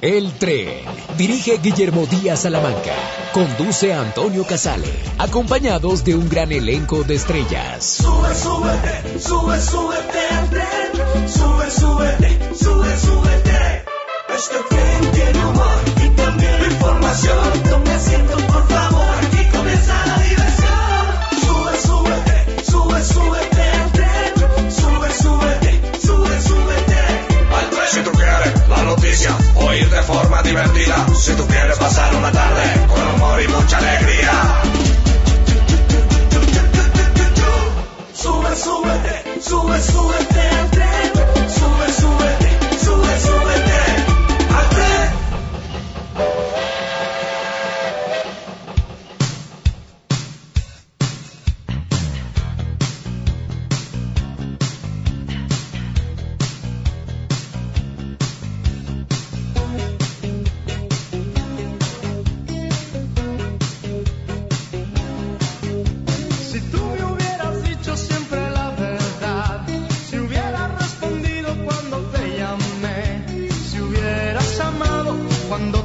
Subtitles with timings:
[0.00, 0.84] El tren.
[1.16, 2.94] Dirige Guillermo Díaz Salamanca.
[3.32, 4.86] Conduce Antonio Casale.
[5.18, 7.84] Acompañados de un gran elenco de estrellas.
[7.84, 11.28] Sube, súbete, sube, súbete al tren.
[11.28, 13.84] Sube, súbete, sube, súbete.
[14.36, 17.67] Este tren tiene humor y también información.
[30.08, 31.06] Forma divertida.
[31.14, 34.62] Si tú quieres pasar una tarde con humor y mucha alegría.
[38.14, 41.37] Sube, súbete, sube, súbete al tren.
[75.48, 75.77] Cuando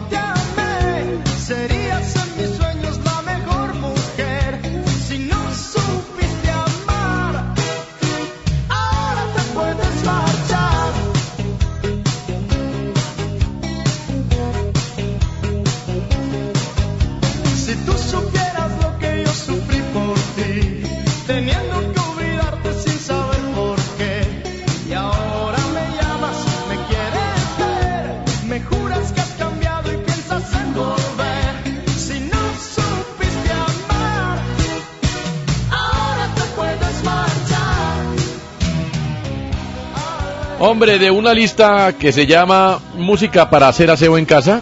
[40.65, 44.61] Hombre, de una lista que se llama Música para hacer aseo en casa,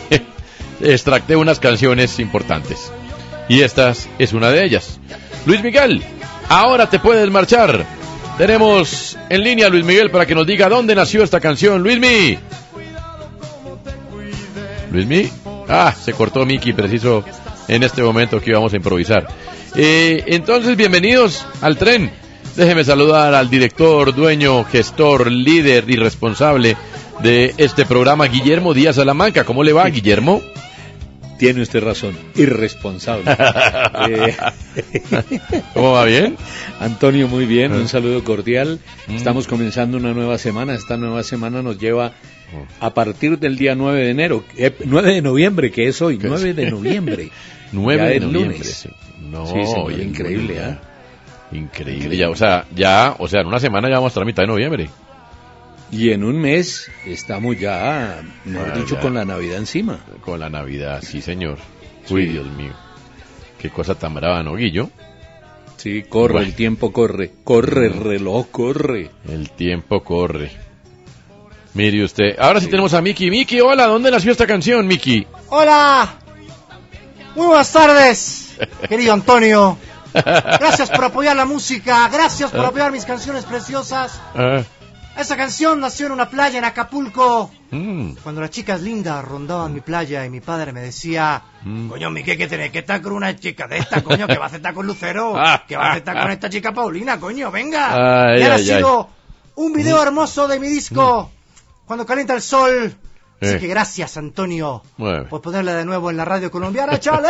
[0.80, 2.92] extracté unas canciones importantes.
[3.48, 5.00] Y esta es una de ellas.
[5.44, 6.04] Luis Miguel,
[6.48, 7.84] ahora te puedes marchar.
[8.38, 11.82] Tenemos en línea a Luis Miguel para que nos diga dónde nació esta canción.
[11.82, 12.38] Luismi.
[14.92, 15.28] Luismi.
[15.68, 17.24] Ah, se cortó Miki preciso
[17.66, 19.26] en este momento que íbamos a improvisar.
[19.74, 22.27] Eh, entonces, bienvenidos al tren.
[22.58, 26.76] Déjeme saludar al director, dueño, gestor, líder y responsable
[27.22, 29.44] de este programa, Guillermo Díaz Salamanca.
[29.44, 30.42] ¿Cómo le va, Guillermo?
[31.38, 33.24] Tiene usted razón, irresponsable.
[34.10, 34.36] Eh,
[35.74, 36.36] ¿Cómo va bien?
[36.80, 37.76] Antonio, muy bien, Ah.
[37.76, 38.80] un saludo cordial.
[39.06, 39.14] Mm.
[39.16, 40.74] Estamos comenzando una nueva semana.
[40.74, 42.12] Esta nueva semana nos lleva
[42.80, 46.26] a partir del día 9 de enero, eh, 9 de noviembre, que es hoy, ¿Qué
[46.26, 46.30] es?
[46.32, 47.30] 9 de noviembre.
[47.72, 48.52] 9 Ya de noviembre.
[48.58, 48.88] lunes.
[49.30, 50.80] No, Sí, señor, increíble, ¿ah?
[50.82, 50.87] ya.
[51.52, 54.42] Increíble, ya, o sea, ya, o sea, en una semana ya vamos hasta la mitad
[54.42, 54.90] de noviembre.
[55.90, 59.00] Y en un mes estamos ya, mejor Ah, dicho, ya.
[59.00, 59.98] con la Navidad encima.
[60.22, 61.56] Con la Navidad, sí, señor.
[62.10, 62.32] Uy, Sí.
[62.32, 62.72] Dios mío.
[63.58, 64.90] Qué cosa tan brava, ¿no, Guillo?
[65.78, 66.48] Sí, corre, Bueno.
[66.48, 67.32] el tiempo corre.
[67.44, 69.10] Corre, reloj, corre.
[69.28, 70.50] El tiempo corre.
[71.74, 72.36] Mire usted.
[72.38, 73.30] Ahora sí, tenemos a Miki.
[73.30, 75.26] Miki, hola, ¿dónde nació esta canción, Miki?
[75.48, 76.16] Hola,
[77.36, 78.56] muy buenas tardes,
[78.88, 79.78] querido Antonio.
[80.14, 84.20] Gracias por apoyar la música, gracias por apoyar mis canciones preciosas.
[84.34, 84.62] Ah,
[85.16, 89.80] Esa canción nació en una playa en Acapulco, mm, cuando las chicas lindas rondaban mi
[89.80, 91.88] playa y mi padre me decía, mm.
[91.88, 94.56] coño, Miki, que tenés que estar con una chica de esta, coño, que vas a
[94.56, 95.34] estar con Lucero,
[95.66, 98.28] que vas a estar con esta chica Paulina, coño, venga.
[98.30, 99.08] Ay, y ay, nacido
[99.56, 101.32] un video hermoso de mi disco,
[101.84, 102.94] Cuando calienta el sol.
[103.40, 103.58] Así Eh.
[103.58, 105.26] que gracias, Antonio, Bueno.
[105.28, 107.28] por ponerla de nuevo en la radio colombiana, chale.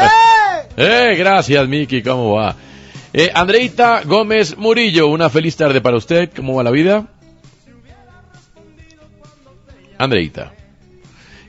[0.77, 2.57] Eh, gracias, Miki, ¿cómo va?
[3.13, 6.31] Eh, Andreita Gómez Murillo, una feliz tarde para usted.
[6.35, 7.07] ¿Cómo va la vida?
[9.99, 10.53] Andreita.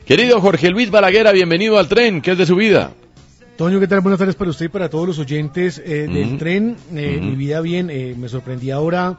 [0.04, 2.92] Querido Jorge Luis Balaguera, bienvenido al tren, ¿qué es de su vida?
[3.56, 4.00] Toño, ¿qué tal?
[4.00, 6.76] Buenas tardes para usted y para todos los oyentes eh, del tren.
[6.94, 7.18] Eh.
[7.20, 9.16] Mi vida bien, eh, me sorprendí ahora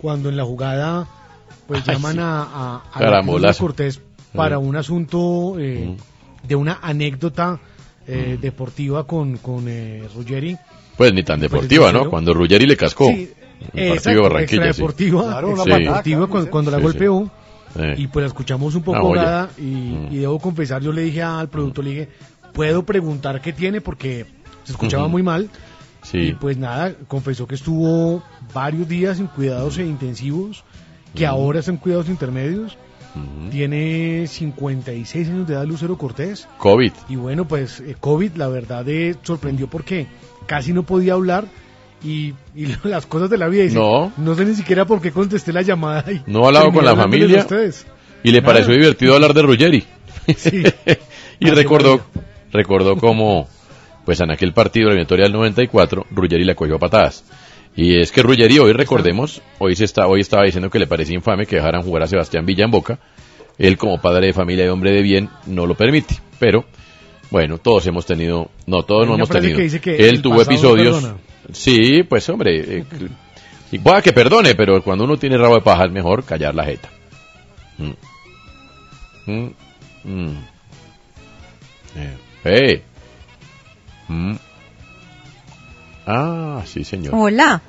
[0.00, 1.06] cuando en la jugada
[1.66, 2.18] pues Ay, llaman sí.
[2.20, 3.54] a, a, a.
[3.58, 4.00] Cortés
[4.34, 4.68] para Ujú.
[4.68, 5.96] un asunto eh, Ujú.
[6.46, 7.60] de una anécdota
[8.06, 10.56] eh, deportiva con, con eh, Ruggeri.
[10.96, 12.10] Pues ni tan deportiva, ¿no?
[12.10, 13.06] Cuando Ruggeri le cascó.
[13.08, 13.30] Sí,
[13.74, 14.42] el partido de sí.
[14.44, 15.56] extradeportiva, Claro,
[16.02, 16.14] Sí.
[16.14, 17.30] cuando, cuando la golpeó.
[17.74, 17.94] Eh.
[17.96, 20.08] Y pues la escuchamos un poco ahogada y, Mm.
[20.12, 22.08] y debo confesar, yo le dije al productor, le dije,
[22.52, 23.80] ¿puedo preguntar qué tiene?
[23.80, 24.26] Porque
[24.64, 25.48] se escuchaba muy mal.
[26.04, 26.36] Y Sí.
[26.38, 30.64] pues nada, confesó que estuvo varios días en cuidados e intensivos,
[31.14, 32.76] que ahora está en cuidados intermedios.
[33.14, 33.50] Ujú.
[33.50, 36.48] Tiene 56 años de edad Lucero Cortés.
[36.58, 36.92] COVID.
[37.08, 40.06] Y bueno, pues eh, COVID la verdad eh, sorprendió porque
[40.46, 41.44] casi no podía hablar
[42.02, 43.64] y, y las cosas de la vida.
[43.64, 44.12] Dice, No.
[44.16, 46.10] No sé ni siquiera por qué contesté la llamada.
[46.10, 47.40] Y No ha hablado con la familia.
[47.40, 47.86] ustedes.
[48.24, 48.52] Y le Nada.
[48.54, 49.84] pareció divertido hablar de Ruggeri.
[50.36, 50.62] Sí.
[51.40, 52.00] y recordó,
[52.52, 53.48] recordó cómo,
[54.04, 57.24] pues en aquel partido eliminatoria del 94, Ruggeri le cogió a patadas.
[57.74, 61.14] Y es que Ruggeri hoy, recordemos, hoy se está, hoy estaba diciendo que le parecía
[61.14, 62.98] infame que dejaran jugar a Sebastián Villa en Boca.
[63.58, 66.16] Él como padre de familia y hombre de bien no lo permite.
[66.38, 66.64] Pero,
[67.30, 69.56] bueno, todos hemos tenido, no, todos no hemos tenido.
[69.56, 71.14] que dice que Él tuvo episodios.
[71.52, 72.84] Sí, pues hombre, eh,
[73.72, 76.64] y pueda que perdone, pero cuando uno tiene rabo de paja es mejor callar la
[76.64, 76.90] jeta.
[77.78, 79.32] Mm.
[79.32, 79.50] Mm.
[80.04, 80.36] Mm.
[81.96, 82.82] Eh, eh.
[86.06, 87.14] Ah, sí, señor.
[87.16, 87.60] Hola.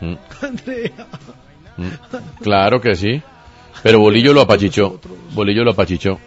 [0.00, 0.14] Mm.
[0.42, 1.06] Andrea.
[1.76, 2.42] Mm.
[2.42, 3.22] Claro que sí.
[3.82, 5.00] Pero Bolillo lo apachichó.
[5.32, 6.18] Bolillo lo apachichó.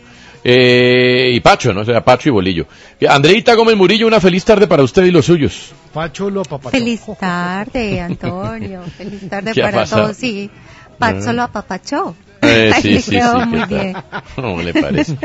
[0.44, 1.82] Eh, y Pacho, ¿no?
[1.82, 2.66] O sea, Pacho y Bolillo.
[3.00, 5.72] Eh, Andreita Gómez Murillo, una feliz tarde para usted y los suyos.
[5.94, 6.72] Pacho lo apapachó.
[6.72, 8.82] Feliz tarde, Antonio.
[8.98, 10.04] Feliz tarde ¿Qué ha para pasado?
[10.04, 10.18] todos.
[10.18, 10.50] Sí,
[10.98, 12.16] Pacho lo apapachó.
[12.44, 13.46] Eh, sí, le sí, sí.
[13.48, 13.96] muy bien.
[14.36, 15.16] ¿Cómo le parece?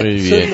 [0.00, 0.50] Muy bien.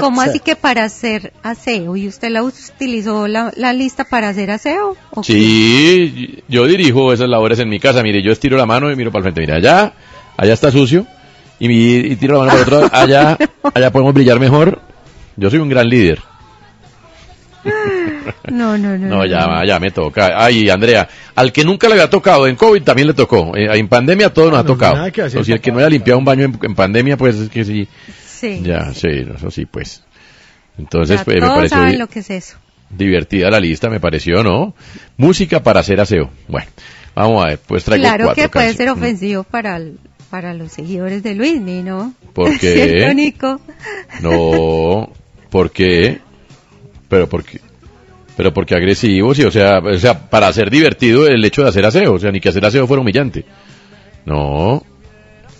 [0.00, 1.94] ¿Cómo así que para hacer aseo?
[1.96, 4.96] ¿Y usted la utilizó la, la lista para hacer aseo?
[5.10, 5.32] ¿O qué?
[5.32, 8.02] Sí, yo dirijo esas labores en mi casa.
[8.02, 9.40] Mire, yo estiro la mano y miro para el frente.
[9.42, 9.92] Mira, allá,
[10.36, 11.06] allá está sucio.
[11.60, 12.90] Y, mi- y tiro la mano para el otro lado.
[12.92, 13.38] Allá,
[13.74, 14.80] allá podemos brillar mejor.
[15.36, 16.20] Yo soy un gran líder.
[18.50, 19.06] No, no, no.
[19.08, 20.32] No, ya, ya me toca.
[20.44, 23.56] Ay, Andrea, al que nunca le había tocado, en COVID también le tocó.
[23.56, 25.02] Eh, en pandemia a todos nos ha No, tocado.
[25.02, 27.48] hacer, o sea, el que no haya limpiado un baño en, en pandemia, pues es
[27.48, 27.88] que sí.
[28.26, 28.60] Sí.
[28.64, 30.02] Ya, sí, eso sí, pues.
[30.78, 32.56] Entonces, Ya pues, me pareció saben lo que es eso.
[32.90, 34.74] divertida la lista, me pareció, ¿no?
[35.16, 36.30] Música para hacer aseo.
[36.48, 36.66] Bueno,
[37.14, 39.02] vamos a ver, pues traigo Claro cuatro que puede ser canciones.
[39.14, 39.98] ofensivo para, el-
[40.30, 42.14] para los seguidores de Luis, ¿no?
[42.32, 42.72] ¿Por qué?
[42.88, 43.60] ¿Cierto, Nico?
[44.20, 45.10] No,
[45.50, 46.20] ¿por qué?
[47.08, 47.60] Pero porque
[48.36, 51.84] pero porque agresivos y o sea, o sea, para hacer divertido el hecho de hacer
[51.84, 53.44] aseo, o sea, ni que hacer aseo fuera humillante.
[54.24, 54.82] No,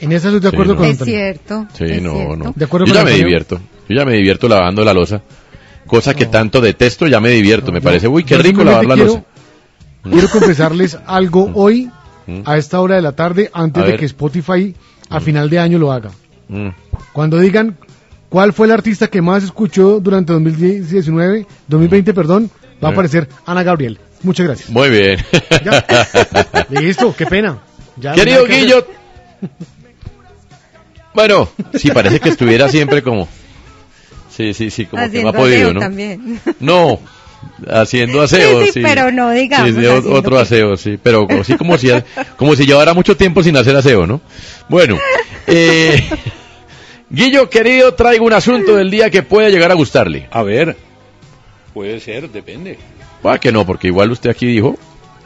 [0.01, 0.79] En eso estoy de Sí, acuerdo no.
[0.81, 1.67] con Es cierto.
[1.75, 2.37] sí, es no, cierto.
[2.37, 2.53] no.
[2.57, 3.61] De acuerdo yo con ya me divierto.
[3.89, 5.23] Yo ya me divierto lavando la losa.
[5.87, 7.73] Cosa que tanto detesto, ya me divierto.
[7.73, 9.25] me yo- parece, uy, qué rico lavar la losa.
[10.03, 11.91] Quiero confesarles algo hoy,
[12.27, 12.43] Mm.
[12.45, 14.01] a esta hora de la tarde, antes A de ver.
[14.01, 14.75] que Spotify
[15.11, 16.11] a final de año lo haga.
[16.49, 16.69] Mm.
[17.13, 17.77] Cuando digan
[18.29, 22.49] cuál fue el artista que más escuchó durante 2019, 2020, perdón,
[22.83, 23.99] va a aparecer Ana Gabriel.
[24.23, 24.71] Muchas gracias.
[24.71, 25.19] Muy bien.
[25.65, 25.85] Ya.
[26.81, 27.59] Listo, qué pena.
[27.97, 28.65] Ya no Querido que hacer.
[28.65, 28.87] Guillo.
[31.15, 33.29] Bueno, sí, parece que estuviera siempre como.
[34.35, 35.81] Sí, sí, sí, como que no ha podido, aseo ¿no?
[35.81, 36.41] también.
[36.59, 36.99] No,
[37.71, 38.73] haciendo aseo, Sí, sí.
[38.75, 41.91] sí, pero no, digamos, Sí, otro que- aseo, sí, pero como- sí como si,
[42.39, 44.23] como si llevara mucho tiempo sin hacer aseo, ¿no?
[44.71, 44.99] Bueno,
[45.47, 46.03] eh,
[47.11, 50.29] Guillo, querido, traigo un asunto del día que puede llegar a gustarle.
[50.31, 50.79] A ver,
[51.73, 52.79] puede ser, depende.
[53.25, 54.77] Ah, que no, porque igual usted aquí dijo,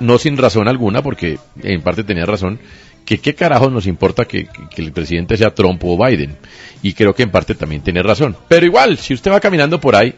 [0.01, 2.59] no sin razón alguna, porque en parte tenía razón,
[3.05, 6.37] que qué carajos nos importa que, que- el presidente sea Trump o Biden.
[6.83, 8.37] Y creo que en parte también tiene razón.
[8.49, 10.13] Pero igual, si usted va caminando por ahí,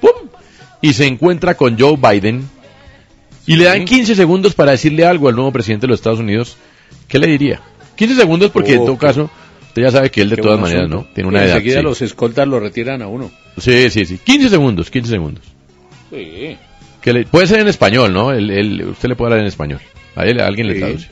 [0.00, 0.28] ¡pum!
[0.80, 2.48] y se encuentra con Joe Biden,
[3.46, 6.56] y le dan 15 segundos para decirle algo al nuevo presidente de los Estados Unidos,
[7.08, 7.60] ¿qué le diría?
[7.96, 9.30] 15 segundos porque en todo qué- caso,
[9.68, 11.06] usted ya sabe que él de Qué todas maneras, asunto.
[11.08, 11.14] ¿no?
[11.14, 11.56] Tiene una Y edad.
[11.56, 11.82] Enseguida sí.
[11.82, 13.30] los escoltas lo retiran a uno.
[13.58, 14.18] sí, sí, sí.
[14.18, 15.44] 15 segundos, 15 segundos.
[16.10, 16.56] Sí.
[17.00, 18.32] Que le- puede ser en español, ¿no?
[18.32, 19.80] El, el- usted le puede hablar en español.
[20.16, 20.80] A, él, a alguien le Sí.
[20.80, 21.08] traduce.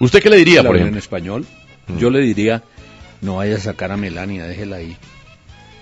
[0.00, 0.98] ¿Usted qué le diría, ¿Le por hablan en ejemplo?
[0.98, 1.46] español?
[1.88, 1.98] Mm.
[1.98, 2.62] Yo le diría,
[3.20, 4.96] no vaya a sacar a Melania, déjela ahí.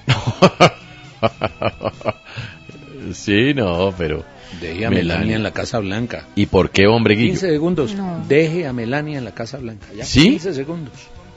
[3.12, 4.24] sí, no, pero...
[4.60, 5.14] Deje a Melania.
[5.14, 6.26] Melania, en la Casa Blanca.
[6.34, 7.30] ¿Y por qué, hombre, Guillo?
[7.32, 7.94] 15 segundos.
[7.94, 8.24] No.
[8.28, 9.86] Deje a Melania en la Casa Blanca.
[9.96, 10.22] Ya, ¿Sí?
[10.30, 10.94] 15 segundos.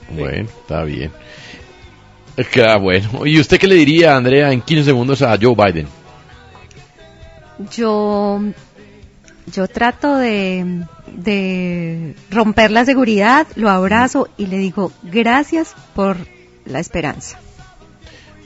[0.09, 1.11] Bueno, está bien.
[2.67, 3.27] Ah, bueno.
[3.27, 5.87] ¿Y usted qué le diría, Andrea, en 15 segundos a Joe Biden?
[7.71, 8.41] Yo,
[9.51, 10.83] yo trato de,
[11.15, 16.17] de romper la seguridad, lo abrazo y le digo gracias por
[16.65, 17.39] la esperanza.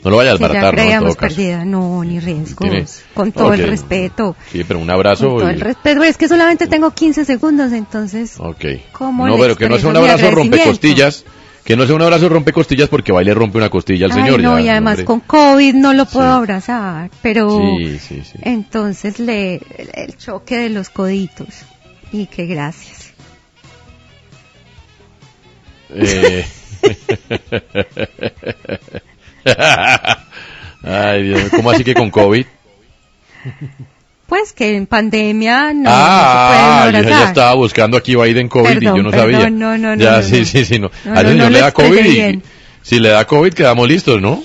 [0.04, 1.66] No lo vaya a Que ya ¿no?
[1.66, 2.70] No, ni riesgos.
[2.70, 4.36] Tiene- Con todo el respeto.
[4.52, 5.28] Sí, pero un abrazo.
[5.30, 6.04] Con todo y- el respeto.
[6.04, 8.36] Es que solamente tengo 15 segundos, entonces.
[8.40, 8.66] Ok.
[8.94, 11.26] ¿Cómo No, pero que no sea un abrazo rompecostillas.
[11.68, 14.22] Que no sea un abrazo rompecostillas porque va y le rompe una costilla al Ay,
[14.24, 14.40] señor.
[14.42, 15.06] no, ya, y además hombre.
[15.06, 16.38] con COVID no lo puedo Sí.
[16.38, 17.12] abrazar.
[17.22, 18.40] Pero Sí, sí, sí.
[18.42, 19.56] entonces le
[19.94, 21.64] el, choque de los coditos.
[22.14, 23.12] Y que gracias.
[25.90, 26.46] Eh.
[30.84, 32.46] Ay, Dios ¿cómo así que con COVID?
[34.28, 38.50] Pues que en pandemia no, ah, no se yo pueden ya estaba buscando aquí Biden
[38.50, 39.50] COVID y yo no perdón, sabía.
[39.50, 40.46] no, no, no, ya, no, sí, no.
[40.46, 40.92] sí, sí, no.
[41.06, 42.44] No, Al señor no le da COVID y bien.
[42.82, 44.44] si le da COVID quedamos listos, ¿no?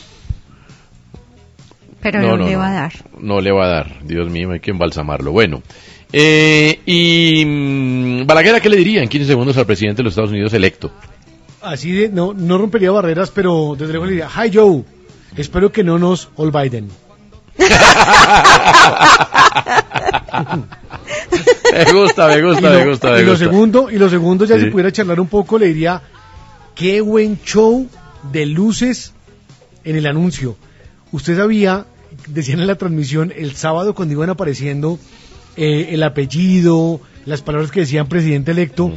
[2.01, 2.93] Pero no, le va a dar.
[3.19, 4.05] No le va a dar.
[4.05, 5.31] Dios mío, hay que embalsamarlo.
[5.33, 5.63] Bueno.
[6.13, 10.13] Eh, y mm, Balaguer, ¿a ¿qué le diría en 15 segundos al presidente de los
[10.13, 10.93] Estados Unidos electo?
[11.63, 14.83] Así de, no, no rompería barreras, pero desde luego le diría, hi Joe,
[15.37, 16.89] espero que no nos all Biden.
[21.73, 24.57] Me gusta, me gusta, lo, me gusta, me y lo segundo, y lo segundo ya
[24.59, 24.65] Sí.
[24.65, 26.03] si pudiera charlar un poco, le diría,
[26.75, 27.89] qué buen show
[28.31, 29.13] de luces
[29.85, 30.57] en el anuncio.
[31.13, 31.87] Usted sabía,
[32.27, 34.99] decían en la transmisión, el sábado cuando iban apareciendo
[35.57, 38.95] eh, el apellido, las palabras que decían presidente electo, Mm.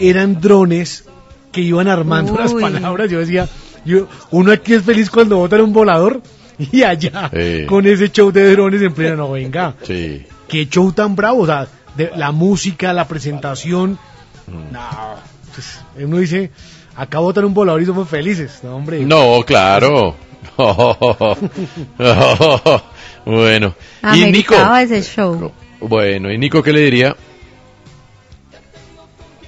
[0.00, 1.04] eran drones
[1.52, 3.10] que iban armando las palabras.
[3.10, 3.48] Yo decía,
[3.84, 6.20] yo, uno aquí es feliz cuando votan un volador
[6.72, 7.66] y allá Sí.
[7.66, 10.24] con ese show de drones en plena, no venga Sí.
[10.48, 13.98] qué show tan bravo, o sea, de, la música, la presentación,
[14.46, 14.72] Mm.
[14.72, 15.14] no,
[15.54, 16.50] pues, uno dice,
[16.94, 19.00] acá votar un volador y somos felices, no hombre.
[19.04, 20.14] No, claro.
[23.26, 23.74] bueno.
[24.14, 24.54] Y Nico.
[24.76, 25.52] Ese show.
[25.80, 27.16] Bueno, ¿y Nico qué le diría?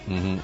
[0.08, 0.38] Ujú.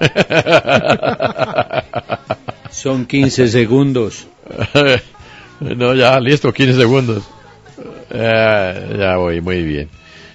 [2.70, 4.26] Son 15 segundos.
[5.60, 7.24] no, ya, listo, 15 segundos.
[8.10, 9.88] Eh, ya voy, muy bien.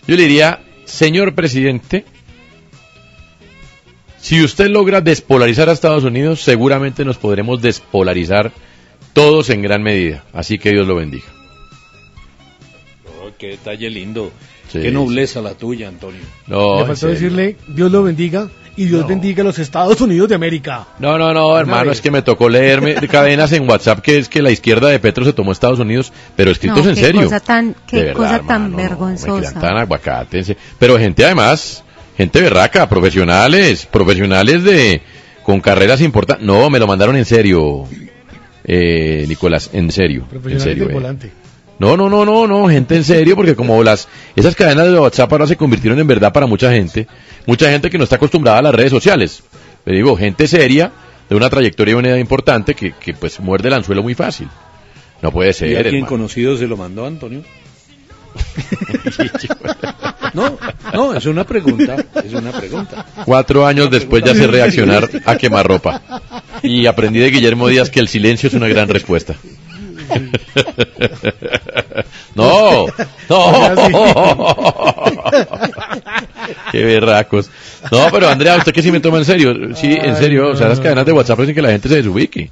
[0.07, 2.05] Yo le diría, señor presidente,
[4.17, 8.51] si usted logra despolarizar a Estados Unidos, seguramente nos podremos despolarizar
[9.13, 10.23] todos en gran medida.
[10.33, 11.25] Así que Dios lo bendiga.
[13.05, 14.31] Oh, qué detalle lindo.
[14.69, 16.21] Sí, qué nobleza la tuya, Antonio.
[16.47, 19.07] No, Le faltó decirle, Dios lo bendiga y Dios No.
[19.07, 20.87] bendiga a los Estados Unidos de América.
[20.99, 24.41] No, no, no, hermano, es que me tocó leerme cadenas en WhatsApp que es que
[24.41, 27.21] la izquierda de Petro se tomó Estados Unidos, pero escritos No, en qué serio.
[27.23, 29.49] cosa tan- qué verdad, cosa hermano, tan no, no, vergonzosa.
[29.49, 30.57] crean tan aguacatense.
[30.79, 31.83] Pero gente además,
[32.17, 35.01] gente berraca, profesionales, profesionales de
[35.43, 36.45] con carreras importantes.
[36.45, 37.85] No, me lo mandaron en serio,
[38.63, 40.89] eh, Nicolás, en serio, en serio.
[40.89, 40.93] eh.
[40.93, 41.31] volante.
[41.81, 45.31] No, no, no, no, no, gente en serio, porque como las esas cadenas de WhatsApp
[45.31, 47.07] ahora se convirtieron en verdad para mucha gente,
[47.47, 49.41] mucha gente que no está acostumbrada a las redes sociales.
[49.83, 50.91] Le digo, gente seria,
[51.27, 54.47] de una trayectoria y una edad importante, que, que pues muerde el anzuelo muy fácil.
[55.23, 56.09] No puede ser, ¿Y alguien hermano.
[56.09, 57.41] conocido se lo mandó, Antonio?
[60.33, 60.57] No,
[60.93, 63.05] no, es una pregunta, es una pregunta.
[63.25, 66.01] Cuatro años después ya sé reaccionar a quemarropa.
[66.63, 69.35] Y aprendí de Guillermo Díaz que el silencio es una gran respuesta.
[72.33, 72.85] No,
[73.29, 73.51] no.
[76.71, 77.49] Qué berracos.
[77.91, 79.75] No, pero Andrea, usted que sí me toma en serio.
[79.75, 80.49] Sí, en serio.
[80.49, 82.49] O sea, las cadenas de WhatsApp hacen que la gente se desubique.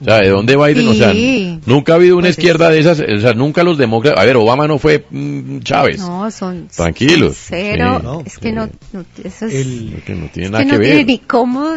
[0.00, 0.88] O sea, ¿de dónde Biden?
[0.88, 1.60] O sea, Sí.
[1.66, 3.00] nunca ha habido una izquierda de esas.
[3.00, 4.22] O sea, nunca los demócratas.
[4.22, 5.98] A ver, Obama no fue mm, Chávez.
[6.00, 7.36] No, son Tranquilos.
[7.36, 7.96] son cero.
[8.00, 8.04] Sí.
[8.06, 10.76] No, es que no, no, eso es, El- Que no tiene es nada que que
[10.76, 11.06] no tiene ver.
[11.06, 11.70] ni cómo,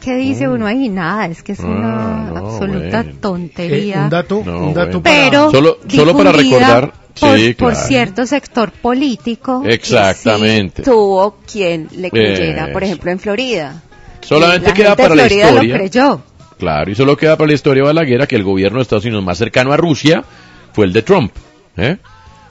[0.00, 3.10] qué dice uno ahí, nada, es que es una Ah, no, absoluta bueno.
[3.10, 4.02] eh, tontería.
[4.02, 5.02] un dato, No, un dato bueno.
[5.02, 7.86] para- pero Solo- solo para recordar, por, sí, por claro.
[7.88, 10.82] cierto sector político que Exactamente.
[10.82, 13.82] sí tuvo quien le creyera, por ejemplo en Florida.
[14.20, 15.72] Solamente la queda gente para de la Florida historia.
[15.72, 16.20] lo creyó.
[16.58, 19.38] Claro, y solo queda para la historia balaguera que el gobierno de Estados Unidos más
[19.38, 20.24] cercano a Rusia
[20.72, 21.32] fue el de Trump.
[21.76, 21.98] ¿eh?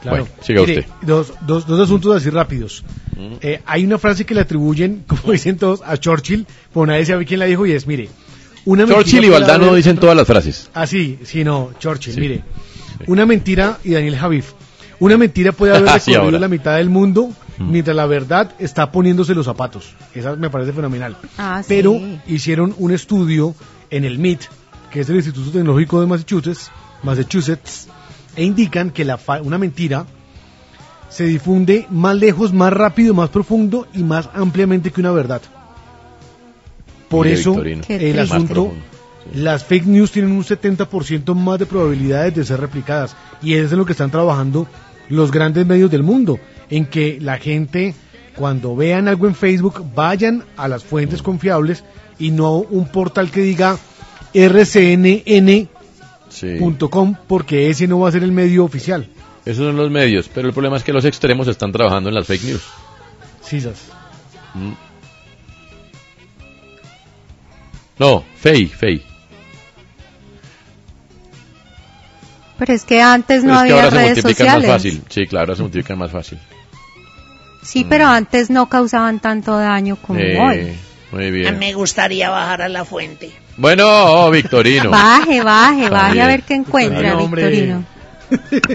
[0.02, 0.18] Claro.
[0.26, 0.92] Bueno, siga Mire, usted.
[1.02, 2.84] Dos, dos, dos asuntos así rápidos.
[3.42, 7.26] Eh, hay una frase que le atribuyen, como dicen todos, a Churchill, pero nadie sabe
[7.26, 8.10] quién la dijo y es, mire,
[8.66, 10.70] una mentira Churchill y Valdano dicen todas las frases.
[10.74, 12.20] Ah, sí, sí, no, Churchill, Sí.
[12.20, 12.44] mire.
[13.08, 14.54] Una mentira, y Daniel Javif,
[15.00, 17.72] una mentira puede haber Sí, recorrido la mitad del mundo, Mm.
[17.72, 19.96] mientras la verdad está poniéndose los zapatos.
[20.14, 21.18] Esa me parece fenomenal.
[21.40, 21.66] Ah, sí.
[21.70, 23.56] Pero hicieron un estudio
[23.89, 24.41] en el MIT,
[24.91, 26.72] que es el Instituto Tecnológico de Massachusetts,
[27.03, 27.88] Massachusetts
[28.36, 30.06] e indican que la fa- una mentira
[31.10, 35.41] se difunde más lejos, más rápido, más profundo y más ampliamente que una verdad.
[37.10, 37.84] Por Mire, eso Victorino.
[37.88, 38.74] El asunto.
[39.34, 43.77] Las fake news tienen un 70% más de probabilidades de ser replicadas y es en
[43.77, 44.67] lo que están trabajando
[45.10, 46.39] los grandes medios del mundo,
[46.70, 47.94] en que la gente
[48.36, 51.84] cuando vean algo en Facebook vayan a las fuentes confiables
[52.20, 53.78] y no un portal que diga
[54.34, 55.68] rcnn.com
[56.30, 56.58] Sí.
[57.28, 59.08] porque ese no va a ser el medio oficial.
[59.46, 62.28] Esos son los medios, pero el problema es que los extremos están trabajando en las
[62.28, 62.64] fake news.
[63.42, 63.78] Sisas.
[64.54, 64.72] Mm.
[67.98, 69.02] No, fey, fey.
[72.60, 74.68] Pero es que antes no Pero es que había ahora se redes multiplican sociales.
[74.70, 75.02] más fácil.
[75.10, 76.40] Sí, claro, ahora se multiplican más fácil.
[77.64, 80.76] Sí, pero antes no causaban tanto daño como Eh, hoy.
[81.12, 81.58] Muy bien.
[81.58, 83.32] Me gustaría bajar a la fuente.
[83.56, 84.90] Bueno, oh, Victorino.
[84.90, 87.16] Baje, baje, baje a ver qué encuentra.
[87.16, 87.86] Victorino.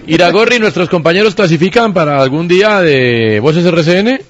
[0.06, 4.20] Iragorri, ¿nuestros compañeros clasifican para algún día de Voces RCN?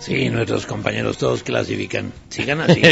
[0.00, 2.12] Sí, nuestros compañeros todos clasifican.
[2.28, 2.82] Sigan así.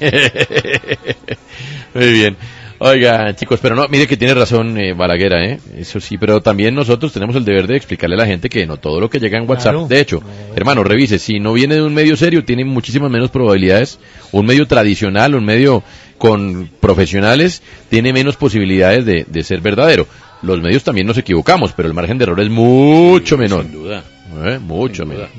[1.94, 2.36] Muy bien.
[2.82, 5.60] Oiga, chicos, pero no, mire que tiene razón eh, Balaguera, ¿eh?
[5.76, 8.78] Eso sí, pero también nosotros tenemos el deber de explicarle a la gente que no
[8.78, 9.72] todo lo que llega en WhatsApp.
[9.72, 9.86] Claro.
[9.86, 10.22] De hecho,
[10.56, 13.98] hermano, revise, si no viene de un medio serio, tiene muchísimas menos probabilidades.
[14.32, 15.82] Un medio tradicional, un medio
[16.16, 17.60] con profesionales,
[17.90, 20.06] tiene menos posibilidades de, de ser verdadero.
[20.40, 23.64] Los medios también nos equivocamos, pero el margen de error es mucho menor.
[23.64, 24.04] Sin duda.
[24.42, 24.58] ¿eh?
[24.58, 25.28] Mucho Sin duda.
[25.28, 25.30] menor.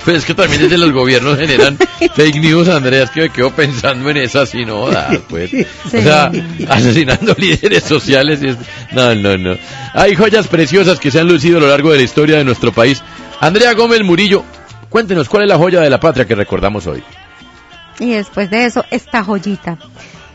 [0.04, 1.78] Pero es que también desde los gobiernos generan
[2.15, 5.52] fake news, Andrea, es que me quedo pensando en esas y no da, pues.
[5.86, 6.32] O sea,
[6.70, 8.39] asesinando líderes sociales.
[8.41, 8.58] y es-
[8.94, 9.56] No, no, no.
[9.94, 12.72] Hay joyas preciosas que se han lucido a lo largo de la historia de nuestro
[12.72, 13.04] país.
[13.39, 14.44] Andrea Gómez Murillo,
[14.89, 17.04] cuéntenos, ¿cuál es la joya de la patria que recordamos hoy?
[18.02, 19.78] Y después de eso, esta joyita.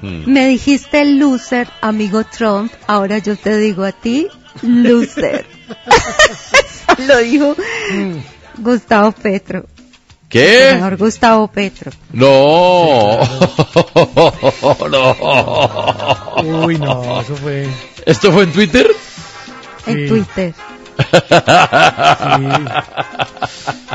[0.02, 0.30] Mm.
[0.30, 4.28] Me dijiste loser, amigo Trump, ahora yo te digo a ti,
[4.62, 5.44] loser.
[7.08, 7.56] Lo dijo
[8.58, 9.58] Gustavo Petro.
[9.60, 10.68] El ¿Qué?
[10.70, 11.90] senador Gustavo Petro.
[12.12, 13.18] No.
[14.90, 15.16] no.
[16.64, 17.68] Uy, no, eso fue.
[18.04, 18.88] ¿Esto fue en Twitter?
[19.86, 20.06] En Sí.
[20.08, 20.54] Twitter.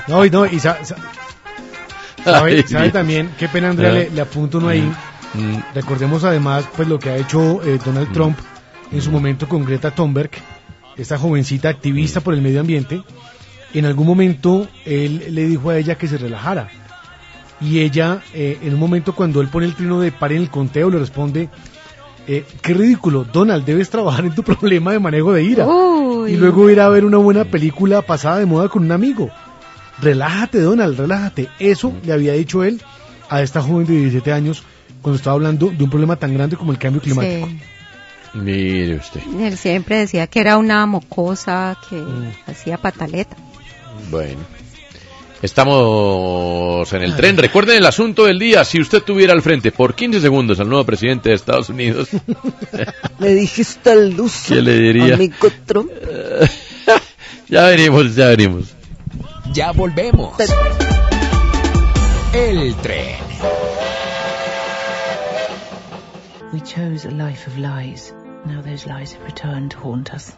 [0.08, 0.96] No, y no, y sa- sa-
[2.24, 3.94] sabe, también, qué pena Andrea, Ah.
[3.94, 4.82] le, le apunto uno ahí.
[5.34, 5.58] Mm.
[5.76, 8.38] Recordemos además pues lo que ha hecho eh, Donald Trump
[8.92, 10.32] en su momento con Greta Thunberg,
[10.98, 13.02] esta jovencita activista por el medio ambiente.
[13.74, 16.68] En algún momento él le dijo a ella que se relajara.
[17.62, 20.50] Y ella, eh, en un momento cuando él pone el trino de par en el
[20.50, 21.48] conteo, le responde,
[22.28, 25.66] eh, qué ridículo, Donald, debes trabajar en tu problema de manejo de ira.
[25.68, 26.34] Uy.
[26.34, 29.30] Y luego ir a ver una buena película pasada de moda con un amigo.
[30.02, 31.48] Relájate, Donald, relájate.
[31.60, 32.82] Eso le había dicho él
[33.30, 34.64] a esta joven de 17 años
[35.02, 37.48] cuando estaba hablando de un problema tan grande como el cambio climático.
[37.48, 37.60] Sí.
[38.34, 39.22] Mire usted.
[39.42, 42.32] Él siempre decía que era una mocosa que Mm.
[42.48, 43.36] hacía pataleta.
[44.10, 44.40] Bueno.
[45.42, 47.36] Estamos en el tren.
[47.36, 48.64] Recuerden el asunto del día.
[48.64, 52.10] Si usted tuviera al frente por 15 segundos al nuevo presidente de Estados Unidos,
[53.20, 54.46] Le dijiste al luz.
[54.48, 55.16] ¿qué le diría?
[55.16, 55.90] Amigo Trump.
[57.50, 58.66] ya venimos, ya venimos.
[59.54, 60.40] Ya volvemos.
[62.34, 63.16] El tren.
[66.54, 68.14] We chose a life of lies.
[68.46, 70.34] Now those lies have returned to haunt us.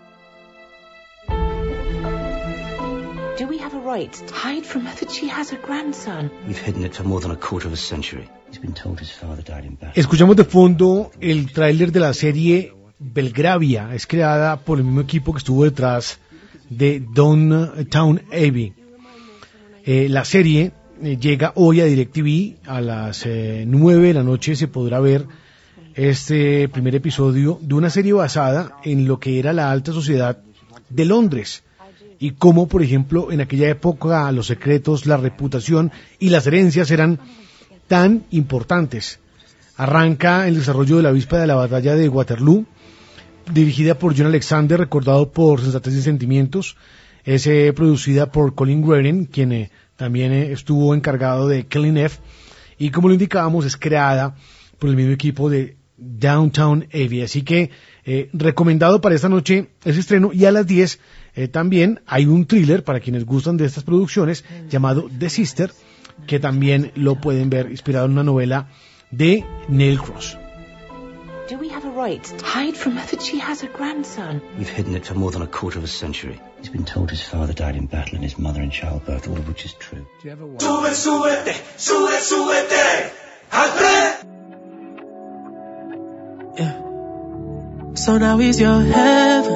[3.37, 6.31] Do we have a right to hide from her that she has a grandson?
[6.47, 8.27] We've hidden it for more than a quarter of a century.
[8.49, 9.93] He's been told his father died in battle.
[9.95, 13.93] Escuchamos de fondo el tráiler de la serie Belgravia.
[13.93, 16.17] Es creada por el mismo equipo que estuvo detrás
[16.71, 18.73] de Downtown Abbey.
[19.85, 24.55] Eh, la serie eh, llega hoy a DirecTV a las eh, 9 de la noche.
[24.55, 25.25] Se podrá ver
[25.93, 30.37] este primer episodio de una serie basada en lo que era la alta sociedad
[30.89, 31.63] de Londres
[32.17, 37.19] y cómo, por ejemplo, en aquella época los secretos, la reputación y las herencias eran
[37.89, 39.19] tan importantes.
[39.75, 42.65] Arranca el desarrollo de la víspera de la batalla de Waterloo,
[43.51, 46.77] dirigida por John Alexander, recordado por Sensatez y Sentimientos.
[47.23, 52.19] Es eh, producida por Colin Guerin, quien eh, también eh, estuvo encargado de Killing F.
[52.77, 54.35] Y como lo indicábamos, es creada
[54.79, 57.21] por el mismo equipo de Downtown Abbey.
[57.21, 57.71] Así que
[58.33, 60.31] recomendado para esta noche ese estreno.
[60.33, 60.99] Y a las 10
[61.35, 65.71] eh, también hay un thriller para quienes gustan de estas producciones llamado The Sister,
[66.27, 68.69] que también lo pueden ver inspirado en una novela
[69.11, 70.37] de Neil Cross.
[71.47, 74.41] Do we have a right to hide from her that she has a grandson?
[74.57, 76.39] We've hidden it for more than a quarter of a century.
[76.59, 79.45] He's been told his father died in battle and his mother in childbirth, all of
[79.47, 80.05] which is true.
[80.21, 83.11] Sube, súbete, sube, súbete
[83.51, 84.23] al tren.
[87.97, 89.53] So now he's your heaven.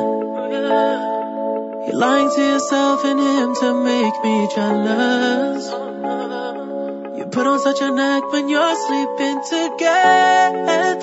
[1.87, 5.71] You're lying to yourself and him to make me jealous.
[7.17, 10.97] You put on such an act when you're sleeping together.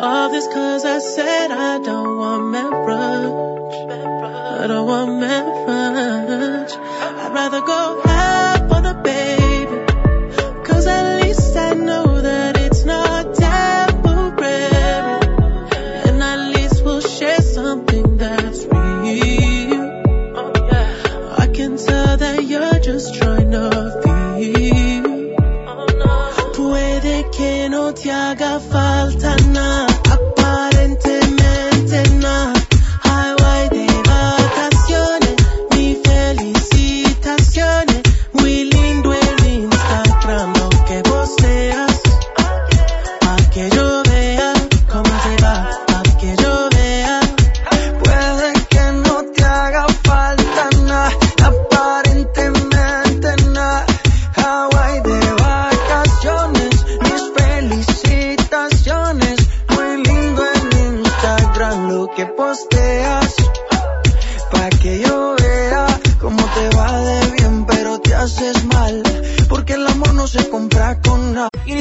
[0.00, 3.74] All this cause I said I don't want marriage.
[4.62, 6.72] I don't want marriage.
[6.72, 9.78] I'd rather go half on a baby.
[10.64, 14.46] Cause at least I know that it's not temporary.
[16.06, 19.82] And at least we'll share something that's real.
[21.38, 23.70] I can tell that you're just trying to
[24.02, 25.12] feel.
[26.54, 29.31] Puede que no te haga falta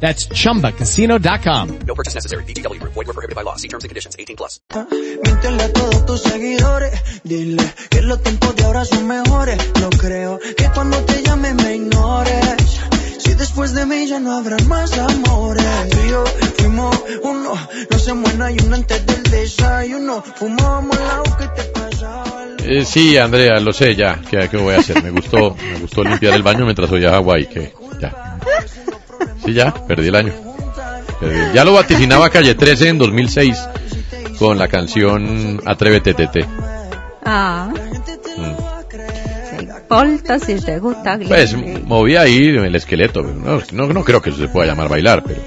[0.00, 1.78] That's ChumbaCasino.com.
[1.86, 2.44] No purchase necessary.
[2.44, 3.56] Void were prohibited by law.
[3.56, 4.16] See terms and conditions.
[4.18, 4.60] 18 plus.
[5.24, 6.92] Míntele a todos tus seguidores.
[7.24, 9.58] Dile que los tiempos de ahora son mejores.
[9.80, 12.80] No creo que cuando te llame me ignores.
[13.18, 15.64] Si después de mí ya no habrá más amores.
[15.90, 16.24] Tú y yo
[16.58, 17.54] fuimos uno.
[17.90, 20.22] No se muera y uno antes del desayuno.
[20.22, 22.24] Fumábamos el agua que te pasaba.
[22.68, 24.20] Eh, sí, Andrea, lo sé ya.
[24.28, 25.02] ¿Qué, qué voy a hacer?
[25.02, 27.46] Me gustó, me gustó limpiar el baño mientras oía Hawái.
[27.46, 28.38] Que ya.
[29.46, 30.32] Sí, ya, perdí el año.
[31.54, 33.68] Ya lo vaticinaba Calle 13 en 2006
[34.38, 36.44] con la canción Atrévete Tete.
[37.24, 37.70] Ah.
[38.36, 38.66] Mm.
[39.56, 41.18] No importa si te gusta.
[41.26, 43.22] Pues movía ahí el esqueleto.
[43.22, 45.40] No, no, no creo que se pueda llamar bailar, pero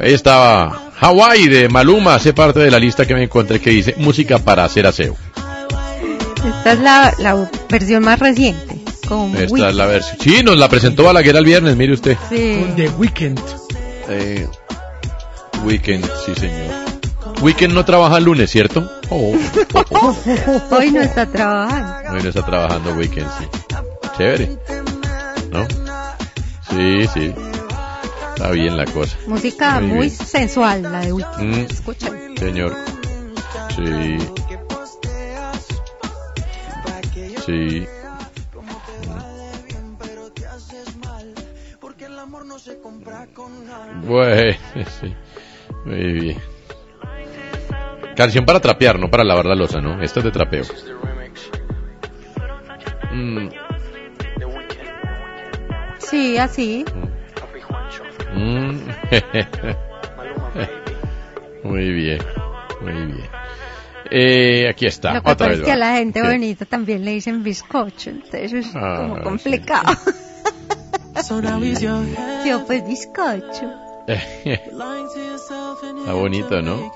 [0.00, 3.94] ahí estaba Hawái de Maluma, hace parte de la lista que me encontré que dice
[3.98, 5.16] música para hacer aseo.
[6.46, 8.83] Esta es la, la versión más reciente.
[9.08, 9.68] Con Esta Weeknd.
[9.68, 10.16] es la versión.
[10.20, 12.16] Sí, nos la presentó Balaguer el viernes, mire usted.
[12.28, 12.58] Sí.
[12.60, 13.40] Con The Weeknd.
[14.08, 14.46] Eh,
[15.64, 16.74] weekend, sí señor.
[17.40, 18.88] Weekend no trabaja el lunes, ¿cierto?
[19.10, 19.34] Oh,
[19.74, 20.16] oh, oh.
[20.76, 22.12] Hoy no está trabajando.
[22.12, 23.44] Hoy no está trabajando Weekend, sí.
[24.18, 24.58] Chévere.
[25.50, 25.66] ¿No?
[26.70, 27.34] Sí, sí.
[28.34, 29.16] Está bien la cosa.
[29.26, 31.42] Música Muy muy, sensual, la de Weeknd.
[31.42, 32.10] Mm, Escucha.
[32.38, 32.74] señor.
[33.76, 34.18] Sí.
[37.46, 37.86] Sí.
[44.02, 44.56] Bueno,
[45.00, 45.14] sí.
[45.84, 46.38] Muy bien.
[48.16, 50.00] Canción para trapear, no para lavar la losa, ¿no?
[50.02, 50.64] Esta es de trapeo.
[53.12, 53.48] Mm,
[55.98, 56.84] Sí, así.
[58.34, 58.76] mm.
[61.64, 62.18] Muy bien,
[62.82, 63.28] muy bien.
[64.10, 65.58] Eh, aquí está, Lo que otra pasa vez.
[65.60, 66.28] es que a la gente ¿Qué?
[66.28, 69.22] bonita también le dicen bizcocho, entonces es Ah, como sí.
[69.22, 69.94] complicado.
[69.94, 70.12] So
[72.46, 73.72] Yo pues bizcocho.
[74.06, 76.92] Está bonito, ¿no?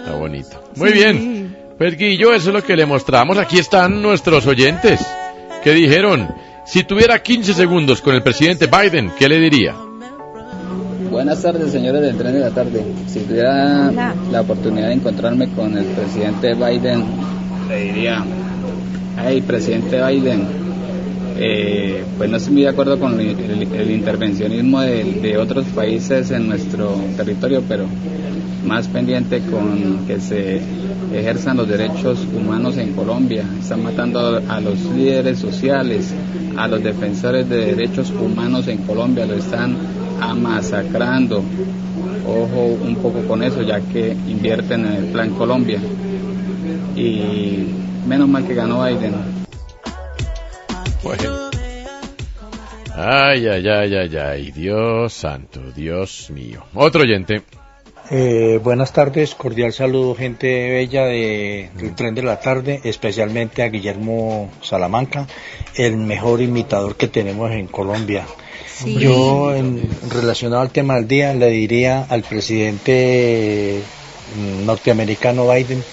[0.00, 0.62] Está bonito.
[0.76, 1.56] Muy bien.
[1.76, 3.36] Pues Guillo, eso es lo que le mostramos.
[3.38, 5.00] Aquí están nuestros oyentes
[5.62, 6.28] que dijeron,
[6.64, 9.76] si tuviera 15 segundos con el presidente Biden, ¿qué le diría?
[11.10, 12.82] Buenas tardes, señores del tren de la tarde.
[13.06, 14.14] Si tuviera Hola.
[14.30, 17.04] la oportunidad de encontrarme con el presidente Biden,
[17.68, 18.24] le diría,
[19.22, 20.46] hey, presidente Biden,
[21.38, 26.48] eh, pues no estoy muy de acuerdo con el, intervencionismo de, de otros países en
[26.48, 27.86] nuestro territorio, pero
[28.64, 30.60] más pendiente con que se
[31.12, 33.44] ejerzan los derechos humanos en Colombia.
[33.58, 36.12] Están matando a los líderes sociales,
[36.56, 39.76] a los defensores de derechos humanos en Colombia, lo están
[40.20, 41.42] amasacrando.
[42.26, 45.80] Ojo un poco con eso, ya que invierten en el Plan Colombia.
[46.96, 47.68] Y
[48.06, 49.37] menos mal que ganó Biden.
[51.02, 51.50] Bueno.
[52.94, 56.64] Ay, ay, ay, ay, ay, Dios santo, Dios mío.
[56.74, 57.42] Otro oyente.
[58.10, 63.68] Eh, buenas tardes, cordial saludo gente bella de, del tren de la tarde, especialmente a
[63.68, 65.26] Guillermo Salamanca,
[65.76, 68.26] el mejor imitador que tenemos en Colombia.
[68.66, 68.98] Sí.
[68.98, 73.80] Yo, en, relacionado al tema del día, le diría al presidente
[74.36, 75.84] mm, norteamericano Biden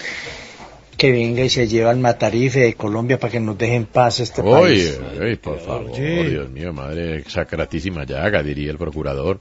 [0.98, 4.20] que venga y se lleva al matarife de Colombia para que nos deje en paz
[4.20, 5.02] este Oye, país.
[5.20, 9.40] oye, por favor, Dios mío, madre sacratísima llaga, diría el procurador.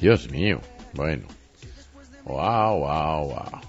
[0.00, 0.60] Dios mío,
[0.94, 1.26] bueno.
[2.24, 3.60] Wow, wow, wow.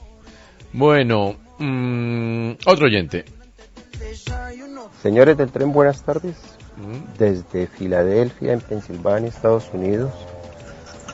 [0.74, 3.26] Bueno, mm, otro oyente.
[5.02, 6.36] Señores del tren, buenas tardes.
[7.18, 10.12] Desde Filadelfia, en Pensilvania, Estados Unidos.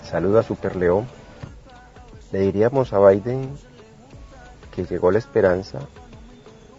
[0.10, 1.08] Saluda a Super León.
[2.32, 3.50] Le diríamos a Biden
[4.76, 5.80] que llegó la esperanza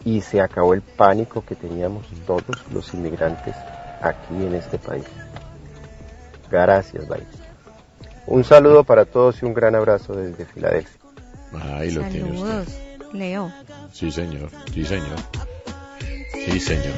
[0.07, 3.57] y se acabó el pánico que teníamos todos los inmigrantes
[4.01, 5.05] aquí en este país.
[6.49, 7.27] Gracias, Biden.
[8.29, 11.01] Un saludo para todos y un gran abrazo desde Filadelfia.
[11.61, 12.69] Ahí lo tiene usted.
[13.13, 13.53] Leo.
[13.93, 15.19] Sí, señor, sí, señor.
[16.33, 16.95] Sí, señor.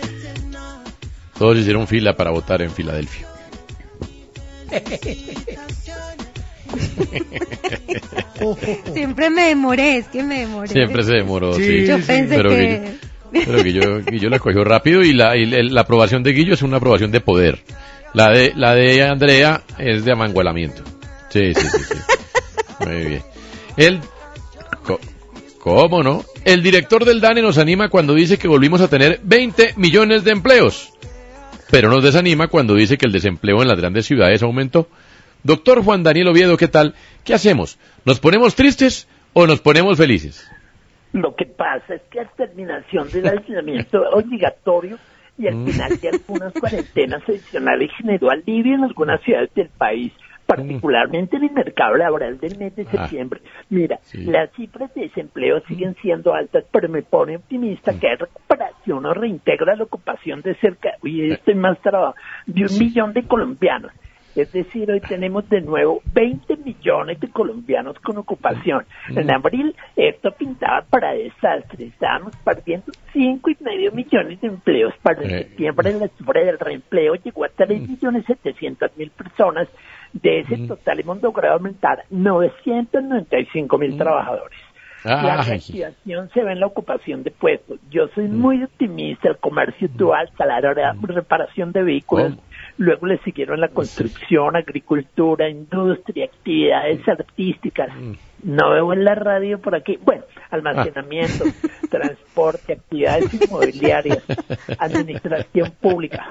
[1.38, 3.26] Todos hicieron fila para votar en Filadelfia.
[8.92, 10.68] Siempre me demoré, es que me demoré.
[10.68, 11.86] Siempre se demoró, sí.
[11.86, 12.98] Yo pensé pero que...
[13.32, 16.54] Guillo, pero Guillo, Guillo la cogió rápido y la, y la la aprobación de Guillo
[16.54, 17.58] es una aprobación de poder.
[18.14, 20.82] La de, la de Andrea es de amangualamiento.
[21.28, 21.94] Sí, sí, sí, sí.
[22.86, 23.22] Muy bien.
[23.76, 24.00] El,
[24.84, 25.00] co-
[25.60, 26.24] ¿Cómo no?
[26.44, 30.30] El director del DANE nos anima cuando dice que volvimos a tener 20 millones de
[30.30, 30.90] empleos.
[31.70, 34.88] Pero nos desanima cuando dice que el desempleo en las grandes ciudades aumentó.
[35.42, 36.94] Doctor Juan Daniel Oviedo, ¿qué tal?
[37.24, 37.78] ¿Qué hacemos?
[38.04, 40.50] ¿Nos ponemos tristes o nos ponemos felices?
[41.12, 44.98] Lo que pasa es que a terminación del aislamiento obligatorio
[45.38, 50.12] y al final de algunas cuarentenas adicionales generó alivio en algunas ciudades del país,
[50.44, 53.40] particularmente en el mercado laboral del mes de Ah, septiembre.
[53.70, 54.24] Mira, sí.
[54.24, 59.14] las cifras de desempleo siguen siendo altas, pero me pone optimista que hay recuperación o
[59.14, 63.92] reintegra la ocupación de cerca, y estoy más trabajo, de un millón de colombianos.
[64.38, 68.86] Es decir, hoy tenemos de nuevo 20 millones de colombianos con ocupación.
[69.08, 69.30] En Mm.
[69.30, 71.86] abril esto pintaba para desastre.
[71.86, 74.94] Estábamos perdiendo cinco y medio millones de empleos.
[75.02, 75.28] Para Eh.
[75.44, 79.68] septiembre la cifra del reempleo llegó a 3 millones 700 mil personas.
[80.12, 84.58] De ese total hemos logrado aumentar 995 mil trabajadores.
[85.04, 85.48] La Ay.
[85.50, 87.78] reactivación se ve en la ocupación de puestos.
[87.88, 89.28] Yo soy muy optimista.
[89.28, 90.70] El comercio dual, salario,
[91.02, 92.32] reparación de vehículos.
[92.78, 97.90] Luego le siguieron la construcción, agricultura, industria, actividades artísticas.
[98.42, 99.98] No veo en la radio por aquí.
[100.00, 101.44] Bueno, almacenamiento,
[101.90, 104.24] transporte, actividades inmobiliarias,
[104.78, 106.24] administración pública.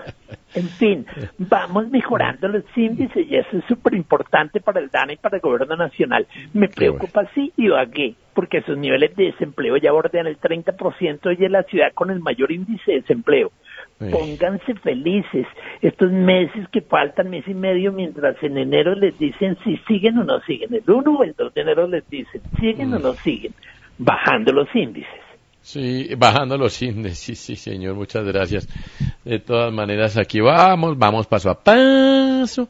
[0.55, 1.05] En fin,
[1.37, 5.41] vamos mejorando los índices y eso es súper importante para el DANA y para el
[5.41, 6.25] gobierno nacional.
[6.53, 11.51] Me preocupa sí Ibagué, porque sus niveles de desempleo ya bordean el 30% y es
[11.51, 13.51] la ciudad con el mayor índice de desempleo.
[13.99, 14.05] Sí.
[14.11, 15.47] Pónganse felices
[15.81, 20.23] estos meses que faltan, mes y medio, mientras en enero les dicen si siguen o
[20.23, 20.71] no siguen.
[20.71, 23.53] El 1 o el 2 de enero les dicen siguen o no siguen,
[23.97, 25.09] bajando los índices.
[25.61, 28.69] Sí, bajando los índices, sí, sí, señor, muchas gracias.
[29.25, 32.69] De todas maneras, aquí vamos, vamos paso a paso.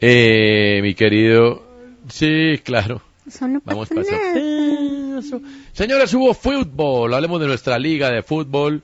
[0.00, 1.62] Eh, mi querido,
[2.08, 3.02] sí, claro.
[3.42, 5.40] No Vamos paso a paso.
[5.72, 8.82] Señores, hubo fútbol, hablemos de nuestra liga de fútbol.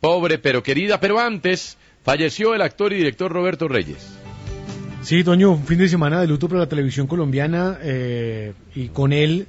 [0.00, 4.06] Pobre pero querida, pero antes falleció el actor y director Roberto Reyes.
[5.02, 9.12] Sí, Toño, un fin de semana de luto para la televisión colombiana eh, y con
[9.12, 9.46] él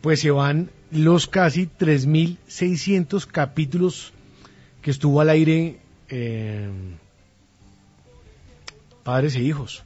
[0.00, 4.12] pues se van los casi 3.600 capítulos
[4.82, 6.68] que estuvo al aire eh,
[9.02, 9.82] Padres e Hijos.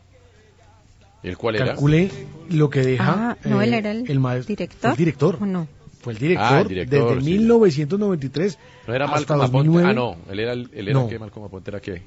[1.23, 1.67] ¿El cuál era?
[1.67, 2.11] Calcule
[2.51, 4.91] lo que deja Ah, no, eh, él era el maestro- director.
[4.93, 5.39] el director.
[5.41, 5.69] ¿O no?
[6.01, 7.31] Fue el director, Ah, el director, desde sí.
[7.39, 8.59] 1993
[8.89, 9.69] No era hasta Malcolm Aponte.
[9.69, 9.89] 2009.
[9.91, 11.09] Ah, no, él era, el- él era No.
[11.09, 12.03] qué, Malcolm Aponte era qué.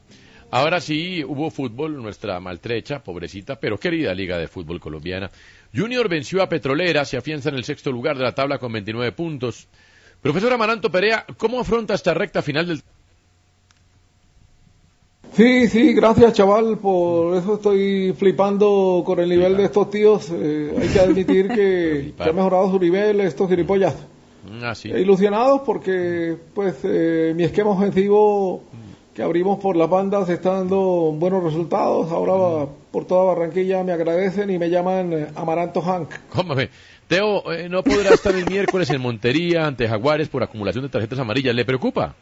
[0.52, 5.30] Ahora sí, hubo fútbol, nuestra maltrecha, pobrecita, pero querida Liga de Fútbol Colombiana.
[5.76, 9.12] Junior venció a Petrolera, se afianza en el sexto lugar de la tabla con 29
[9.12, 9.68] puntos.
[10.22, 12.82] Profesor Amaranto Perea, ¿cómo afronta esta recta final del...
[15.34, 20.30] Sí, sí, gracias chaval, por eso estoy flipando con el nivel de estos tíos.
[20.32, 23.96] Eh, hay que admitir que, que ha mejorado su nivel estos gilipollas.
[24.62, 24.90] Ah, sí.
[24.90, 28.64] Ilusionados porque pues eh, mi esquema ofensivo
[29.14, 32.12] que abrimos por las bandas está dando buenos resultados.
[32.12, 36.10] Ahora por toda Barranquilla me agradecen y me llaman eh, Amaranto Hank.
[36.30, 36.70] ¿Cómo ve?
[37.08, 41.20] Teo, eh, no podrá estar el miércoles en Montería ante Jaguares por acumulación de tarjetas
[41.20, 41.54] amarillas.
[41.56, 42.16] ¿Le preocupa?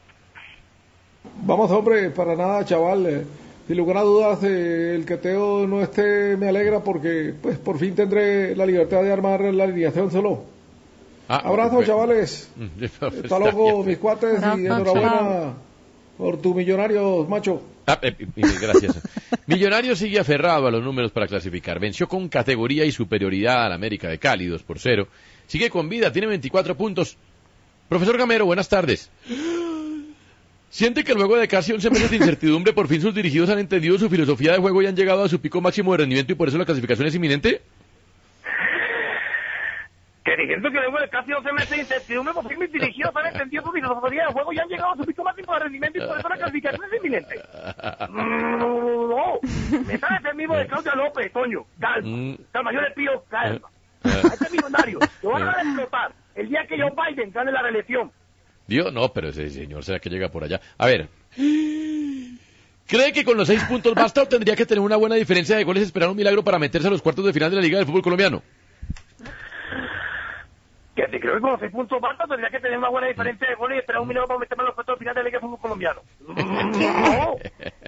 [1.46, 3.06] Vamos hombre, para nada chaval.
[3.06, 3.26] eh,
[3.68, 7.78] sin lugar a dudas eh, el que Teo no esté me alegra porque pues por
[7.80, 10.44] fin tendré la libertad de armar la alineación solo.
[11.28, 12.50] Abrazo pues, chavales.
[12.82, 15.54] Está Hasta luego mis cuates y Abrazo, enhorabuena
[16.18, 17.62] por tu millonario macho.
[17.86, 18.28] Ah, eh, eh,
[18.62, 19.02] gracias.
[19.46, 21.80] Millonario sigue aferrado a los números para clasificar.
[21.80, 25.08] Venció con categoría y superioridad al América de Cali, 2 por 0.
[25.48, 27.18] Sigue con vida, tiene 24 puntos.
[27.90, 29.10] Profesor Gamero, buenas tardes.
[30.70, 34.00] ¿Siente que luego de casi 11 meses de incertidumbre, por fin sus dirigidos han entendido
[34.00, 36.48] su filosofía de juego y han llegado a su pico máximo de rendimiento y por
[36.48, 37.62] eso la clasificación es inminente?
[40.24, 43.26] Que diciendo que luego de casi 11 meses de incertidumbre, por fin mis dirigidos han
[43.26, 46.08] entendido su filosofía de juego y han llegado a su pico máximo de rendimiento y
[46.08, 47.36] por eso la clasificación es inminente.
[48.10, 49.40] Mm, No,
[49.86, 51.66] me sabes el mismo de Claudia López, Toño.
[51.80, 52.38] Calma.
[52.52, 53.68] Calma, yo le pido calma.
[54.06, 57.62] A este millonario, lo van a a explotar el día que Joe Biden gane la
[57.62, 58.12] reelección.
[58.68, 60.62] Dios, no, pero ese señor será que llega por allá.
[60.78, 61.10] A ver.
[62.88, 65.64] ¿Cree que con los seis puntos basta o tendría que tener una buena diferencia de
[65.64, 67.86] goles esperar un milagro para meterse a los cuartos de final de la Liga del
[67.88, 68.42] Fútbol Colombiano?
[70.96, 73.48] Que si creo que con los seis puntos basta, tendría que tener una buena diferencia
[73.50, 75.26] de goles y esperar un milagro para meterme a los cuartos de final de la
[75.26, 76.02] Liga de Fútbol Colombiano.
[76.74, 77.36] No,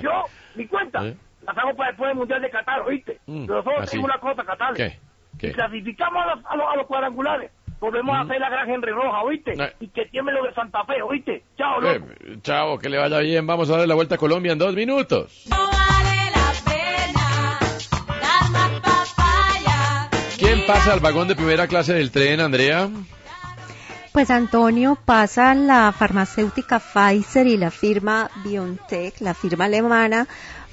[0.01, 0.23] yo,
[0.55, 3.19] mi cuenta, las hago para después del Mundial de Qatar, ¿oíste?
[3.27, 3.91] Mm, solo así.
[3.91, 4.73] tengo una cosa, Qatar.
[4.73, 4.97] ¿Qué?
[5.37, 5.47] ¿Qué?
[5.49, 8.91] Si clasificamos a los, a los, a los cuadrangulares, volvemos a hacer la gran Henry
[8.91, 9.51] Roja, ¿oíste?
[9.51, 9.73] Eh.
[9.81, 11.43] Y que tiemble lo de Santa Fe, ¿oíste?
[11.57, 12.07] Chao, loco.
[12.21, 13.45] Eh, chao, que le vaya bien.
[13.45, 15.45] Vamos a darle la vuelta a Colombia en dos minutos.
[20.37, 22.89] ¿Quién pasa al vagón de primera clase del tren, Andrea?
[24.11, 30.27] Pues Antonio pasa la farmacéutica Pfizer y la firma BioNTech, la firma alemana,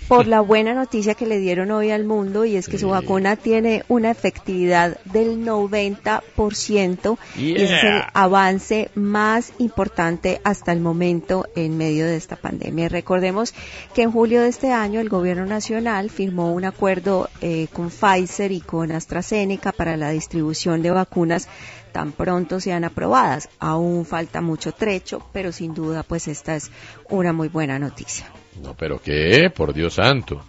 [0.09, 3.37] por la buena noticia que le dieron hoy al mundo y es que su vacuna
[3.37, 11.47] tiene una efectividad del 90% y ese es el avance más importante hasta el momento
[11.57, 12.89] en medio de esta pandemia.
[12.89, 13.55] Recordemos
[13.95, 18.53] que en julio de este año el gobierno nacional firmó un acuerdo eh, con Pfizer
[18.53, 21.49] y con AstraZeneca para la distribución de vacunas
[21.93, 23.49] tan pronto sean aprobadas.
[23.59, 26.71] Aún falta mucho trecho, pero sin duda pues esta es
[27.09, 28.27] una muy buena noticia.
[28.61, 30.43] No, pero qué, por Dios santo.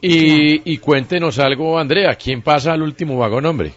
[0.00, 2.14] Y, y cuéntenos algo, Andrea.
[2.14, 3.74] ¿Quién pasa al último vagón, hombre?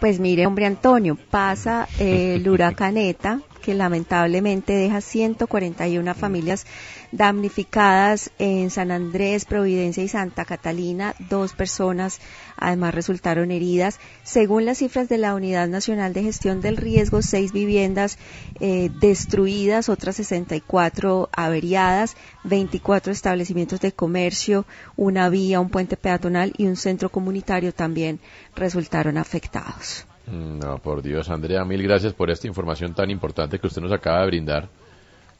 [0.00, 6.66] Pues mire, hombre Antonio, pasa eh, el huracaneta que lamentablemente deja 141 familias
[7.12, 11.14] damnificadas en San Andrés, Providencia y Santa Catalina.
[11.28, 12.20] Dos personas
[12.56, 13.98] además resultaron heridas.
[14.22, 18.18] Según las cifras de la Unidad Nacional de Gestión del Riesgo, seis viviendas
[18.60, 26.66] eh, destruidas, otras 64 averiadas, 24 establecimientos de comercio, una vía, un puente peatonal y
[26.66, 28.20] un centro comunitario también
[28.54, 30.06] resultaron afectados.
[30.26, 34.20] No, por Dios, Andrea, mil gracias por esta información tan importante que usted nos acaba
[34.22, 34.68] de brindar.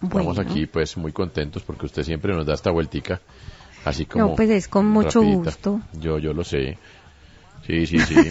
[0.02, 0.50] Estamos Bueno.
[0.50, 3.20] aquí pues muy contentos porque usted siempre nos da esta vueltica,
[3.84, 4.28] así como...
[4.28, 5.44] No, pues es con mucho rapidita.
[5.44, 5.80] gusto.
[5.98, 6.78] Yo, yo lo sé.
[7.66, 8.14] Sí, sí, sí.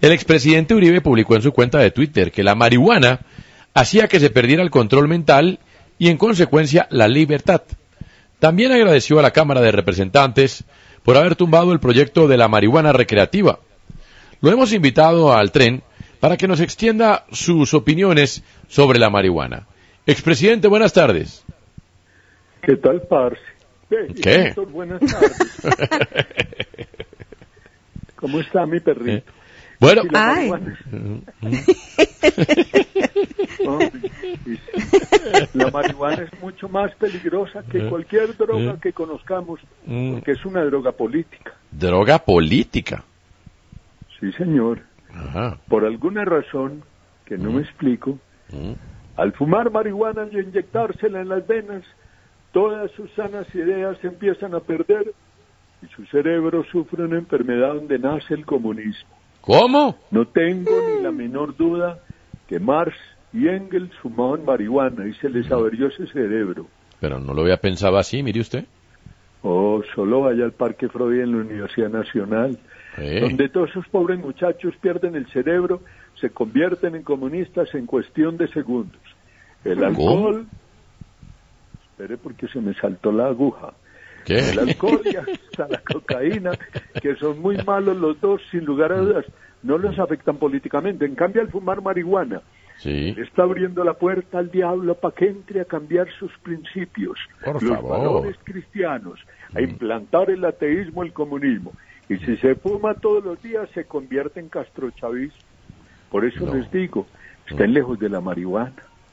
[0.00, 3.20] el expresidente Uribe publicó en su cuenta de Twitter que la marihuana
[3.74, 5.60] hacía que se perdiera el control mental
[5.98, 7.62] y en consecuencia la libertad.
[8.38, 10.64] También agradeció a la Cámara de Representantes
[11.02, 13.60] por haber tumbado el proyecto de la marihuana recreativa.
[14.40, 15.82] Lo hemos invitado al tren
[16.20, 19.66] para que nos extienda sus opiniones sobre la marihuana.
[20.12, 21.44] Expresidente, buenas tardes.
[22.62, 23.38] ¿Qué tal, parce?
[23.90, 24.46] ¿Qué?
[24.46, 25.60] Héctor, buenas tardes.
[28.16, 29.30] ¿Cómo está mi perrito?
[29.80, 30.02] Bueno.
[30.12, 30.50] Ay.
[35.54, 40.14] La marihuana es mucho más peligrosa que cualquier droga que conozcamos, Mm.
[40.14, 41.54] porque es una droga política.
[41.70, 43.04] Droga política.
[44.18, 44.80] Sí, señor.
[45.14, 45.58] Ajá.
[45.68, 46.82] Por alguna razón
[47.24, 48.18] que no me explico,
[48.50, 48.72] Mm.
[49.18, 51.82] Al fumar marihuana y inyectársela en las venas,
[52.52, 55.12] todas sus sanas ideas se empiezan a perder
[55.82, 59.10] y su cerebro sufre una enfermedad donde nace el comunismo.
[59.40, 59.96] ¿Cómo?
[60.12, 61.98] No tengo ni la menor duda
[62.46, 62.96] que Marx
[63.32, 66.66] y Engels fumaban marihuana y se les averió ese cerebro.
[67.00, 68.64] Pero no lo había pensado así, mire usted.
[69.42, 72.58] Oh, solo vaya al Parque Freud en la Universidad Nacional,
[72.96, 73.20] Eh.
[73.20, 75.80] donde todos esos pobres muchachos pierden el cerebro,
[76.20, 79.00] se convierten en comunistas en cuestión de segundos.
[79.64, 80.46] El alcohol,
[81.90, 83.72] espere porque se me saltó la aguja.
[84.24, 84.50] ¿Qué?
[84.50, 86.50] El alcohol y hasta la cocaína,
[87.00, 89.24] que son muy malos los dos, sin lugar a dudas,
[89.62, 91.06] no los afectan políticamente.
[91.06, 92.42] En cambio, al fumar marihuana,
[92.78, 93.12] Sí.
[93.12, 97.60] le está abriendo la puerta al diablo para que entre a cambiar sus principios, Por
[97.60, 97.98] los favor.
[97.98, 99.18] valores cristianos,
[99.52, 101.72] a implantar el ateísmo, el comunismo.
[102.08, 105.36] Y si se fuma todos los días, se convierte en castrochavismo.
[106.10, 106.54] Por eso No.
[106.54, 107.06] les digo,
[107.48, 108.72] estén lejos de la marihuana.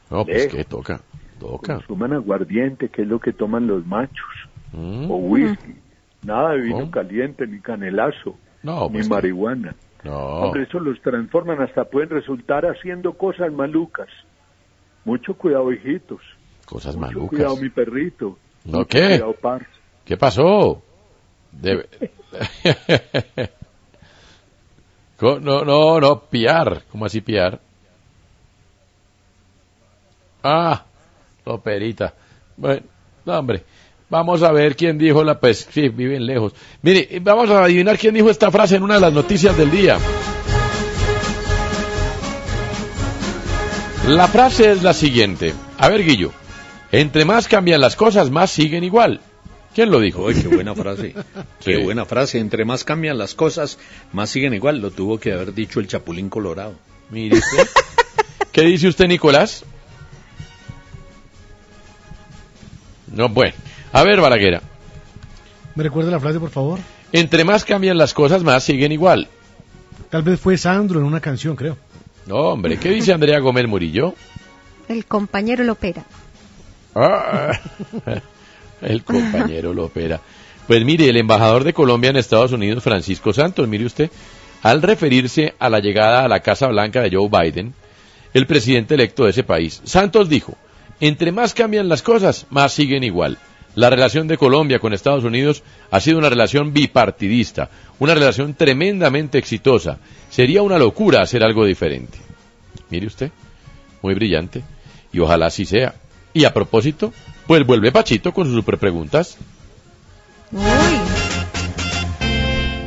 [0.10, 0.56] No, pues Lejos.
[0.56, 1.02] que toca.
[1.40, 1.76] Toca.
[1.76, 4.34] Consuman aguardiente, que es lo que toman los machos,
[4.74, 5.10] Mm.
[5.12, 5.76] o whisky.
[6.24, 6.92] Nada de vino ¿Cómo?
[6.92, 9.76] caliente, ni canelazo, No, ni pues, marihuana.
[10.04, 10.16] No.
[10.18, 14.08] Hombre, eso los transforman, hasta pueden resultar haciendo cosas malucas.
[15.04, 16.22] Mucho cuidado, hijitos.
[16.66, 17.30] Cosas Mucho malucas.
[17.30, 18.38] cuidado, mi perrito.
[18.64, 19.02] ¿No Mucho qué?
[19.08, 19.66] Cuidado, parce.
[20.06, 20.82] ¿Qué pasó?
[21.52, 21.88] Debe-
[25.20, 26.84] No, no, no, piar.
[26.92, 27.60] ¿Cómo así piar?
[30.44, 30.84] Ah,
[31.46, 32.14] no, perita.
[32.58, 32.82] Bueno,
[33.26, 33.64] no, hombre.
[34.10, 36.54] Vamos a ver quién dijo la pues sí, viven lejos.
[36.84, 39.98] Mire, vamos a adivinar quién dijo esta frase en una de las noticias del día.
[44.08, 45.54] La frase es la siguiente.
[45.80, 46.32] A ver, Guillo.
[46.92, 49.20] Entre más cambian las cosas, más siguen igual.
[49.76, 50.24] ¿Quién lo dijo?
[50.24, 51.14] Uy, qué buena frase.
[51.60, 51.84] Qué Sí.
[51.84, 52.40] buena frase.
[52.40, 53.78] Entre más cambian las cosas,
[54.14, 54.80] más siguen igual.
[54.80, 56.76] Lo tuvo que haber dicho el Chapulín Colorado.
[57.12, 57.68] Mire usted.
[58.54, 59.66] ¿Qué dice usted, Nicolás?
[63.12, 63.54] No, bueno.
[63.92, 64.62] A ver, Balaguera.
[65.76, 66.80] ¿Me recuerda la frase, por favor?
[67.12, 69.28] Entre más cambian las cosas, más siguen igual.
[70.10, 71.78] Tal vez fue Sandro en una canción, creo.
[72.26, 72.78] No, hombre.
[72.78, 74.16] ¿Qué dice Andrea Gómez Murillo?
[74.88, 76.06] El compañero lo opera.
[76.96, 77.60] Ah,
[78.82, 80.22] el compañero lo opera.
[80.68, 84.10] Pues mire, el embajador de Colombia en Estados Unidos, Francisco Santos, mire usted,
[84.64, 87.74] al referirse a la llegada a la Casa Blanca de Joe Biden,
[88.34, 90.58] el presidente electo de ese país, Santos dijo,
[91.00, 93.38] entre más cambian las cosas, más siguen igual.
[93.76, 95.62] La relación de Colombia con Estados Unidos
[95.92, 97.70] ha sido una relación bipartidista,
[98.00, 100.00] una relación tremendamente exitosa.
[100.30, 102.18] Sería una locura hacer algo diferente.
[102.90, 103.32] Mire usted,
[104.02, 104.64] muy brillante,
[105.12, 105.96] y ojalá así sea.
[106.34, 107.14] Y a propósito,
[107.48, 109.38] pues vuelve Pachito con sus super preguntas.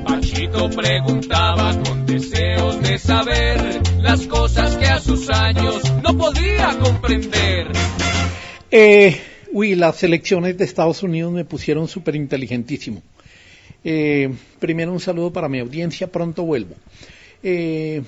[0.04, 7.68] Pachito preguntaba con deseos de saber las cosas que a sus años no podía comprender.
[8.70, 9.20] Eh,
[9.52, 13.02] uy, las elecciones de Estados Unidos me pusieron súper inteligentísimo.
[13.84, 16.74] Eh, primero un saludo para mi audiencia, pronto vuelvo.
[17.42, 18.02] Eh,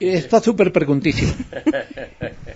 [0.00, 1.34] esta súper preguntísima.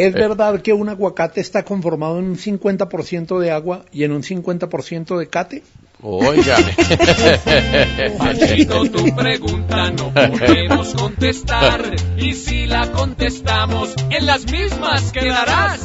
[0.00, 4.22] ¿Es verdad que un aguacate está conformado en un 50% de agua y en un
[4.22, 5.62] 50% de cate?
[6.00, 6.74] Óigame.
[8.18, 11.94] Pachito, tu pregunta no podemos contestar.
[12.16, 15.80] Y si la contestamos, en las mismas quedarás.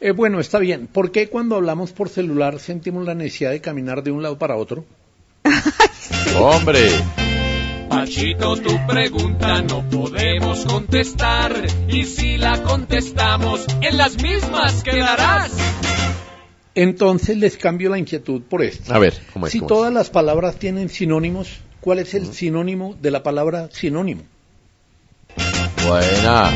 [0.00, 0.86] Eh, bueno, está bien.
[0.86, 4.56] ¿Por qué cuando hablamos por celular sentimos la necesidad de caminar de un lado para
[4.56, 4.84] otro?
[6.38, 6.90] Hombre.
[7.88, 11.52] Pachito, tu pregunta no podemos contestar.
[11.88, 15.52] Y si la contestamos, en las mismas quedarás.
[16.74, 18.92] Entonces les cambio la inquietud por esto.
[18.92, 19.52] A ver, ¿cómo es?
[19.52, 19.68] Si ¿Cómo es?
[19.68, 24.22] todas las palabras tienen sinónimos, ¿cuál es el sinónimo de la palabra sinónimo?
[25.86, 26.50] Buena.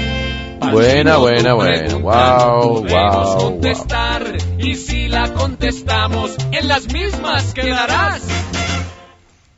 [0.72, 1.94] Buena, buena, buena.
[1.94, 3.36] Wow, wow, wow.
[3.38, 8.22] contestar y si la contestamos en las mismas quedarás.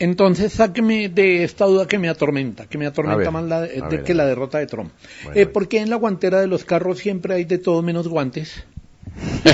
[0.00, 3.80] Entonces, sáqueme de esta duda que me atormenta, que me atormenta ver, más la, de
[3.82, 4.90] ver, que a la derrota de Trump.
[5.24, 8.08] Bueno, Eh, ¿Por qué en la guantera de los carros siempre hay de todo menos
[8.08, 8.64] guantes?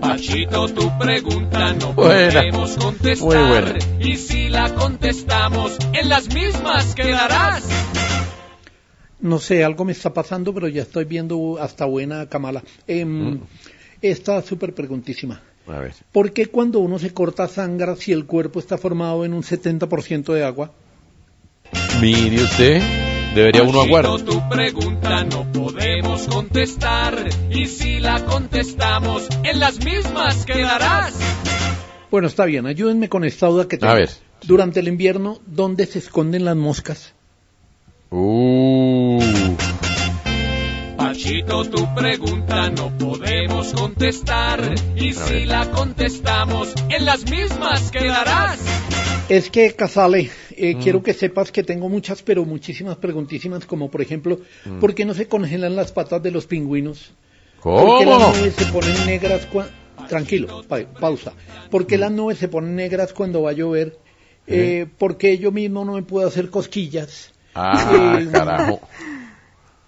[0.00, 2.40] Pachito, tu pregunta no Buena.
[2.40, 3.28] podemos contestar.
[3.28, 3.74] Muy buena.
[4.00, 7.64] Y si la contestamos en las mismas quedarás.
[9.20, 12.62] No sé, algo me está pasando, pero ya estoy viendo hasta buena Kamala.
[12.86, 13.40] Em,
[14.00, 15.40] Esta súper preguntísima.
[15.66, 15.94] A ver.
[16.12, 20.32] ¿Por qué cuando uno se corta sangra si el cuerpo está formado en un 70%
[20.32, 20.72] de agua?
[22.00, 22.82] Mire usted,
[23.34, 24.22] debería uno Pachito, aguardar.
[24.22, 27.28] tu pregunta no podemos contestar.
[27.50, 31.14] Y si la contestamos en las mismas quedarás.
[32.10, 33.92] Bueno, está bien, ayúdenme con esta duda que tengo.
[33.92, 34.10] A ver.
[34.44, 37.14] Durante el invierno, ¿dónde se esconden las moscas?
[38.10, 39.22] Uh,
[41.12, 44.74] Pachito, tu pregunta no podemos contestar.
[44.96, 48.58] Y si la contestamos en las mismas quedarás.
[49.28, 50.80] Es que, Casale, eh, Mm.
[50.80, 54.78] quiero que sepas que tengo muchas, pero muchísimas preguntísimas, como por ejemplo, Mm.
[54.80, 57.12] ¿por qué no se congelan las patas de los pingüinos?
[57.60, 57.84] ¿Cómo?
[57.88, 59.70] ¿Por qué las nubes se ponen negras cuando...
[60.08, 61.34] Tranquilo, pa- pausa.
[61.70, 63.98] ¿Por qué las nubes se ponen negras cuando va a llover?
[64.46, 67.34] Eh, ¿Por qué yo mismo no me puedo hacer cosquillas?
[67.54, 68.80] Ah, Eh, carajo.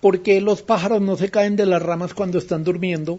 [0.04, 3.18] ¿Por qué los pájaros no se caen de las ramas cuando están durmiendo?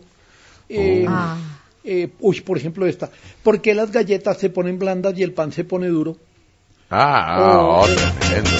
[0.69, 1.35] Eh, Ah.
[1.83, 3.09] eh, uy, por ejemplo esta.
[3.41, 6.15] ¿Por qué las galletas se ponen blandas y el pan se pone duro?
[6.91, 8.13] Ah, O- otra.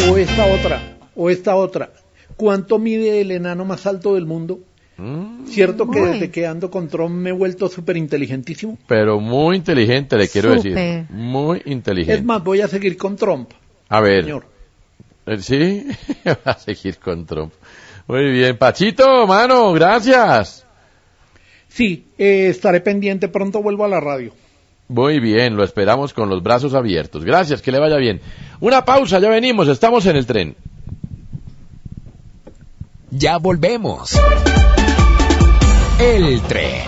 [0.10, 1.92] O esta otra, o esta otra.
[2.36, 4.60] ¿Cuánto mide el enano más alto del mundo?
[4.98, 8.80] Mm, ¿Cierto que desde que ando con Trump me he vuelto súper inteligentísimo?
[8.88, 10.72] Pero muy inteligente, le quiero decir.
[10.72, 11.06] Súper.
[11.12, 12.22] Muy inteligente.
[12.22, 13.52] Es más, voy a seguir con Trump.
[13.88, 14.24] A ver.
[14.24, 14.46] Señor.
[15.28, 15.86] Eh, ¿Sí?
[16.48, 17.52] Va a seguir con Trump.
[18.08, 18.58] Muy bien.
[18.58, 20.66] Pachito, mano, gracias.
[21.68, 24.32] Sí, eh, estaré pendiente, pronto vuelvo a la radio.
[24.88, 27.26] Muy bien, lo esperamos con los brazos abiertos.
[27.26, 28.22] Gracias, que le vaya bien.
[28.60, 30.56] Una pausa, ya venimos, estamos en el tren.
[33.10, 34.12] Ya volvemos.
[36.00, 36.84] El tren.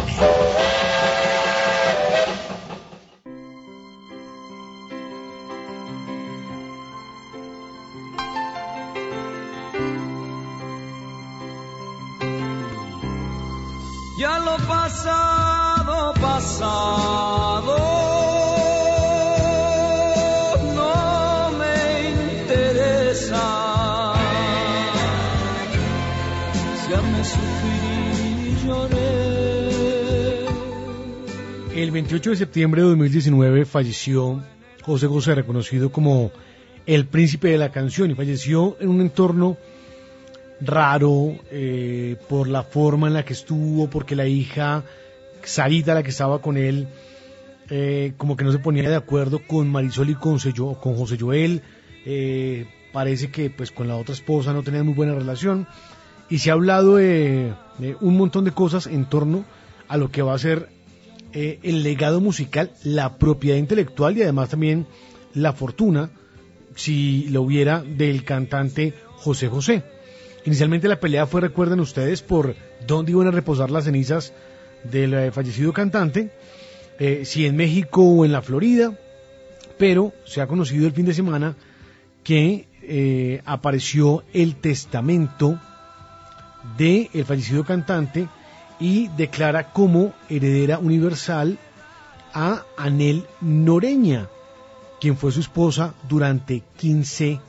[31.88, 34.44] El 28 de septiembre de 2019 falleció
[34.84, 36.32] José José, reconocido como
[36.86, 39.56] el príncipe de la canción, y falleció en un entorno
[40.60, 44.84] raro eh, por la forma en la que estuvo, porque la hija
[45.44, 46.90] Sarita, la que estaba con él,
[47.70, 51.16] eh, como que no se ponía de acuerdo con Marisol y con, Sello- con José
[51.18, 51.62] Joel.
[52.06, 55.68] eh, parece que pues con la otra esposa no tenían muy buena relación.
[56.30, 59.46] Y se ha hablado de, de un montón de cosas en torno
[59.88, 60.76] a lo que va a ser
[61.40, 64.88] eh, el legado musical, la propiedad intelectual y además también
[65.36, 66.10] la fortuna,
[66.74, 69.84] si lo hubiera, del cantante José José.
[70.46, 72.56] Inicialmente la pelea fue, recuerden ustedes, por
[72.88, 74.34] dónde iban a reposar las cenizas
[74.84, 76.32] del eh, fallecido cantante,
[76.98, 78.98] eh, si en México o en la Florida,
[79.78, 81.56] pero se ha conocido el fin de semana
[82.24, 82.66] que
[83.46, 85.60] apareció el testamento
[86.80, 88.28] del el fallecido cantante
[88.80, 91.58] y declara como heredera universal
[92.34, 94.28] a Anel Noreña,
[95.00, 97.40] quien fue su esposa durante 15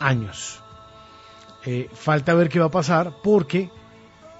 [0.00, 0.60] años.
[1.66, 3.70] Eh, falta ver qué va a pasar porque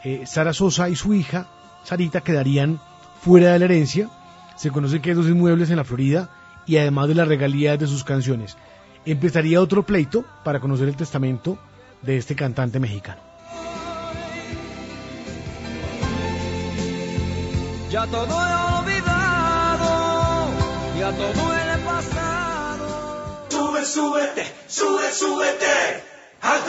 [0.05, 1.49] eh, Sara Sosa y su hija,
[1.85, 2.81] Sarita, quedarían
[3.23, 4.11] fuera de la herencia.
[4.57, 6.31] Se conoce que hay dos inmuebles en la Florida
[6.67, 8.57] y además de las regalías de sus canciones.
[9.07, 11.59] Empezaría otro pleito para conocer el testamento
[12.03, 13.34] de este cantante mexicano.
[17.95, 19.93] Ya todo he olvidado,
[20.99, 22.87] ya todo he pasado.
[23.49, 26.03] Sube, súbete, sube, súbete.
[26.43, 26.61] Al.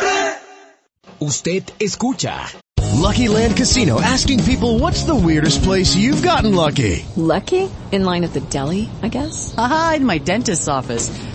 [1.20, 2.46] Usted escucha.
[2.94, 7.04] Lucky Land Casino asking people what's the weirdest place you've gotten lucky?
[7.16, 7.72] Lucky?
[7.92, 9.56] In line at the deli, I guess?
[9.58, 11.10] Aha, in my dentist's office.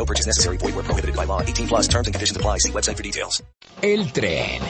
[0.00, 0.56] No purchase necessary.
[0.56, 1.42] Void where prohibited by law.
[1.42, 2.56] 18 plus terms and conditions apply.
[2.56, 3.42] See website for details.
[3.82, 4.62] El tren.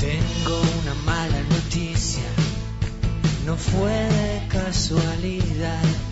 [0.00, 2.24] Tengo una mala noticia,
[3.44, 6.11] no fue de casualidad.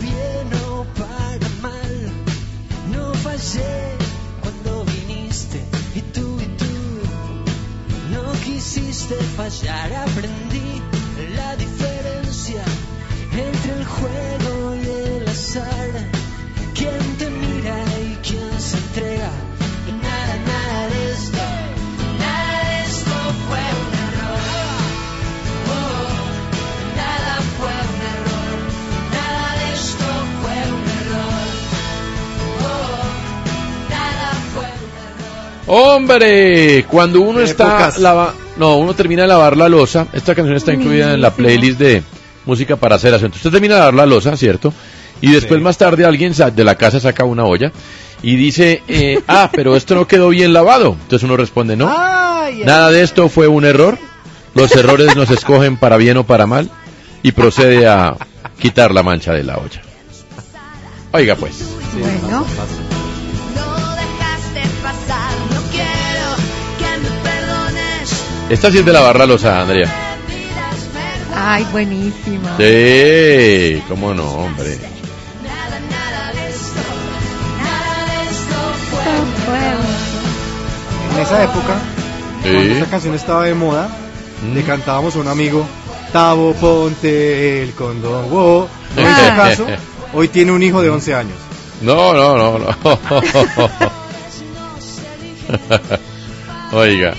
[0.00, 1.94] Bien o para mal.
[2.92, 3.96] No fallé
[4.42, 5.60] cuando viniste
[5.94, 6.74] y tú y tú
[8.10, 9.92] no quisiste fallar.
[9.94, 10.82] Aprendí
[11.34, 12.62] la diferencia
[13.32, 14.86] entre el juego y
[15.16, 15.90] el azar.
[16.74, 17.15] ¿Quién
[35.66, 40.06] Hombre, cuando uno está lava- no, uno termina de lavar la losa.
[40.12, 42.02] Esta canción está incluida en la playlist de
[42.44, 43.26] música para hacer aseo.
[43.26, 44.72] Entonces usted termina de lavar la losa, ¿cierto?
[45.20, 47.72] Y después más tarde alguien sa- de la casa saca una olla
[48.22, 50.92] y dice, eh, ah, pero esto no quedó bien lavado.
[51.02, 51.86] Entonces uno responde, no,
[52.64, 53.98] nada de esto fue un error.
[54.54, 56.70] Los errores nos escogen para bien o para mal
[57.22, 58.14] y procede a
[58.58, 59.82] quitar la mancha de la olla.
[61.12, 61.54] Oiga pues.
[61.98, 62.46] Bueno.
[68.48, 69.92] Esta sí es de la losa, Andrea.
[71.34, 72.56] Ay, buenísima.
[72.58, 74.78] Sí, cómo no, hombre.
[81.14, 81.78] En esa época,
[82.42, 82.50] Sí.
[82.52, 83.88] cuando esta canción estaba de moda,
[84.54, 85.66] le cantábamos a un amigo,
[86.12, 88.68] Tavo, ponte el condón, wow.
[88.96, 89.66] No hizo caso,
[90.14, 91.36] hoy tiene un hijo de 11 años.
[91.82, 92.66] No, no, no, no.
[96.72, 97.14] Oiga.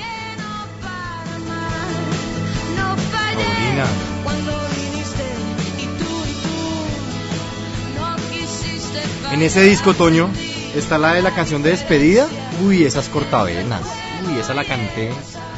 [9.38, 10.32] En ese disco, Toño,
[10.76, 12.28] está la de la canción de despedida.
[12.66, 13.84] Uy, esas cortavenas.
[14.28, 15.12] Uy, esa la canté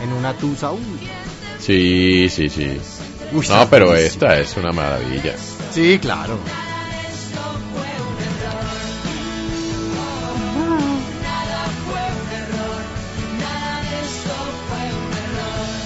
[0.04, 0.72] en una tusa.
[0.74, 0.82] Uy.
[1.60, 2.78] Sí, sí, sí.
[3.32, 4.26] Uy, No, pero buenísimo.
[4.26, 5.34] esta es una maravilla.
[5.74, 6.38] Sí, claro.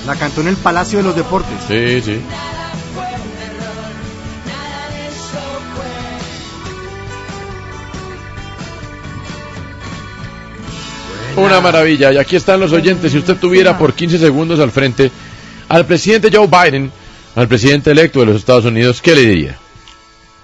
[0.06, 1.58] La cantó en el Palacio de los Deportes.
[1.68, 2.20] Sí, sí.
[11.38, 12.11] Una maravilla.
[12.11, 13.11] Y aquí están los oyentes.
[13.11, 15.11] Si usted tuviera por 15 segundos al frente
[15.69, 16.91] al presidente Joe Biden,
[17.36, 19.57] al presidente electo de los Estados Unidos, ¿qué le diría?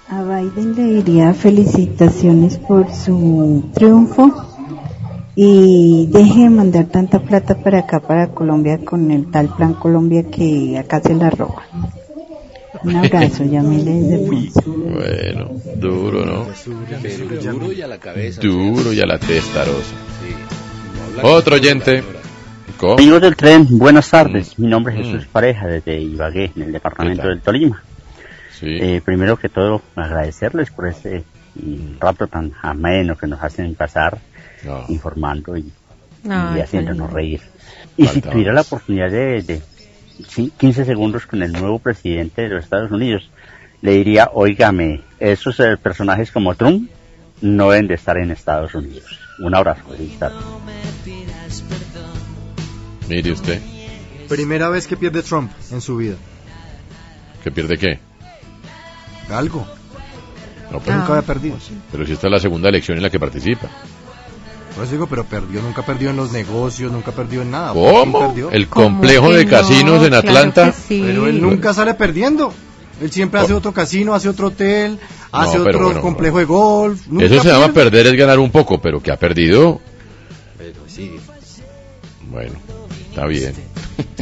[0.08, 4.50] A Biden le diría felicitaciones por su triunfo
[5.36, 10.24] y deje de mandar tanta plata para acá, para Colombia, con el tal Plan Colombia
[10.24, 11.62] que acá se la roba.
[12.82, 14.50] Un abrazo, llámele desde.
[14.66, 16.46] Bueno, duro, ¿no?
[17.02, 18.40] Pero duro y a la cabeza.
[18.40, 19.94] Duro y a la testarosa.
[21.22, 22.02] Otro oyente.
[22.76, 22.94] ¿Cómo?
[22.94, 24.58] Amigos del tren, buenas tardes.
[24.58, 27.82] Mi nombre es Jesús Pareja desde Ibagué, en el departamento del Tolima.
[28.62, 31.24] Eh, primero que todo, agradecerles por este
[31.56, 34.18] un rato tan ameno que nos hacen pasar
[34.64, 34.84] No.
[34.88, 35.70] informando y,
[36.28, 37.40] Ay, y haciéndonos reír.
[37.96, 39.62] Y si tuviera la oportunidad de, de
[40.28, 43.30] sí, 15 segundos con el nuevo presidente de los Estados Unidos,
[43.82, 46.90] le diría, óigame, esos eh, personajes como Trump
[47.40, 49.18] no deben de estar en Estados Unidos.
[49.40, 50.36] Un abrazo, feliz tarde.
[53.08, 53.60] Mire usted,
[54.28, 56.14] Primera vez que pierde Trump en su vida.
[57.42, 57.98] ¿que pierde qué?
[59.30, 59.66] Algo.
[60.70, 61.56] No, pero, Nunca había perdido.
[61.90, 63.68] pero si esta es la segunda elección en la que participa.
[64.74, 67.72] Por eso digo, pero perdió, nunca perdió en los negocios, nunca perdió en nada.
[67.72, 68.32] ¿Cómo?
[68.52, 70.72] El complejo de casinos en Atlanta.
[70.88, 72.54] Pero él nunca sale perdiendo.
[73.00, 74.98] Él siempre hace otro casino, hace otro hotel,
[75.32, 77.06] hace No, otro bueno, complejo de golf.
[77.08, 77.90] nunca Eso se llama pierde.
[77.90, 79.80] perder es ganar un poco, pero que ha perdido,
[80.58, 81.12] Pero sí.
[82.30, 82.52] bueno,
[83.08, 83.54] está bien.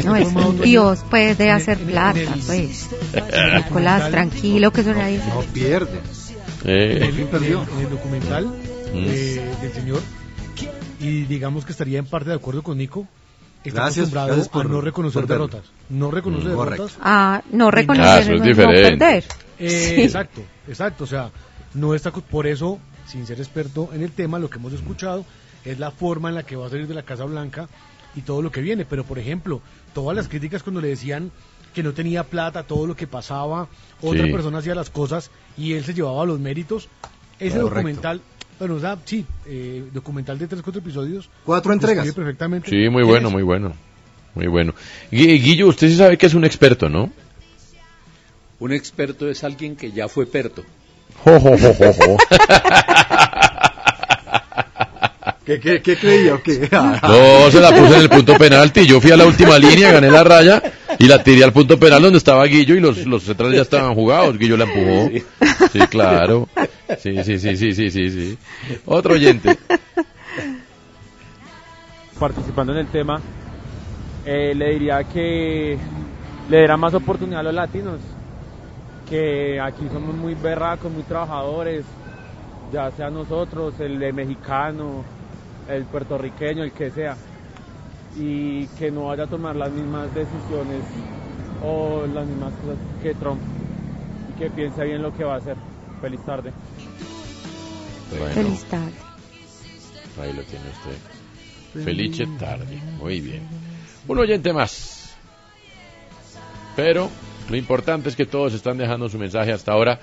[0.04, 2.86] No, es un Dios, pues, de hacer plata, pues.
[3.56, 5.98] Nicolás, tranquilo, que eso nadie No pierde.
[6.64, 8.46] Eh, el, en el documental
[8.92, 9.04] Mm.
[9.06, 10.00] eh, del señor
[10.98, 13.06] y digamos que estaría en parte de acuerdo con Nico
[13.64, 16.98] está Gracias, acostumbrado gracias a no reconocer derrotas no reconoce Mm, derrotas.
[17.00, 18.06] Ah, no reconocer.
[18.08, 19.24] Ah, eso es no, perder.
[19.58, 20.02] Eh, Sí.
[20.02, 21.04] Exacto, exacto.
[21.04, 21.30] O sea,
[21.74, 25.24] no está por eso, sin ser experto en el tema, lo que hemos escuchado
[25.64, 27.68] es la forma en la que va a salir de la Casa Blanca
[28.14, 28.84] y todo lo que viene.
[28.84, 29.60] Pero, por ejemplo,
[29.94, 31.30] todas las críticas cuando le decían
[31.74, 33.68] que no tenía plata, todo lo que pasaba,
[34.00, 34.32] otra Sí.
[34.32, 36.88] persona hacía las cosas y él se llevaba los méritos.
[37.40, 37.74] Ese Correcto.
[37.76, 38.20] documental,
[38.58, 41.28] bueno, o sea, sí, eh, documental de tres, cuatro episodios.
[41.44, 42.12] Cuatro entregas.
[42.12, 42.70] perfectamente.
[42.70, 43.32] Sí, muy bueno, es.
[43.32, 43.72] muy bueno.
[44.34, 44.74] Muy bueno.
[45.10, 47.10] Gui- Guillo, usted sí sabe que es un experto, ¿no?
[48.60, 50.64] Un experto es alguien que ya fue perto.
[51.24, 52.16] Jo, jo, jo, jo, jo.
[55.48, 56.68] ¿Qué, qué, qué creía o qué?
[57.02, 58.86] No, se la puse en el punto penalti.
[58.86, 60.62] Yo fui a la última línea, gané la raya
[60.98, 63.94] y la tiré al punto penal donde estaba Guillo y los, los centrales ya estaban
[63.94, 64.36] jugados.
[64.36, 65.10] Guillo la empujó.
[65.72, 66.50] Sí, claro.
[66.98, 68.38] Sí, sí, sí, sí, sí, sí, sí.
[68.84, 69.56] Otro oyente.
[72.20, 73.18] participando en el tema,
[74.26, 75.78] eh, le diría que
[76.50, 78.00] le diera más oportunidad a los latinos,
[79.08, 81.86] que aquí somos muy berracos, muy trabajadores,
[82.70, 85.04] ya sea nosotros, el de mexicano,
[85.68, 87.16] el puertorriqueño, el que sea,
[88.18, 90.82] y que no vaya a tomar las mismas decisiones
[91.62, 93.40] o las mismas cosas que Trump,
[94.30, 95.56] y que piense bien lo que va a hacer.
[96.00, 96.52] Feliz tarde.
[98.10, 98.92] Bueno, Feliz tarde.
[100.22, 101.84] ahí lo tiene usted.
[101.84, 102.80] Felice tarde.
[102.98, 103.42] Muy bien.
[104.06, 105.14] Un oyente más.
[106.76, 107.10] Pero
[107.50, 110.00] lo importante es que todos están dejando su mensaje hasta ahora.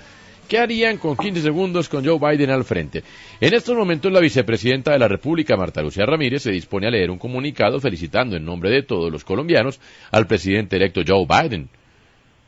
[0.48, 3.02] ¿Qué harían con 15 segundos con Joe Biden al frente?
[3.40, 7.10] En estos momentos la vicepresidenta de la República, Marta Lucía Ramírez, se dispone a leer
[7.10, 9.80] un comunicado felicitando en nombre de todos los colombianos
[10.12, 11.68] al presidente electo Joe Biden.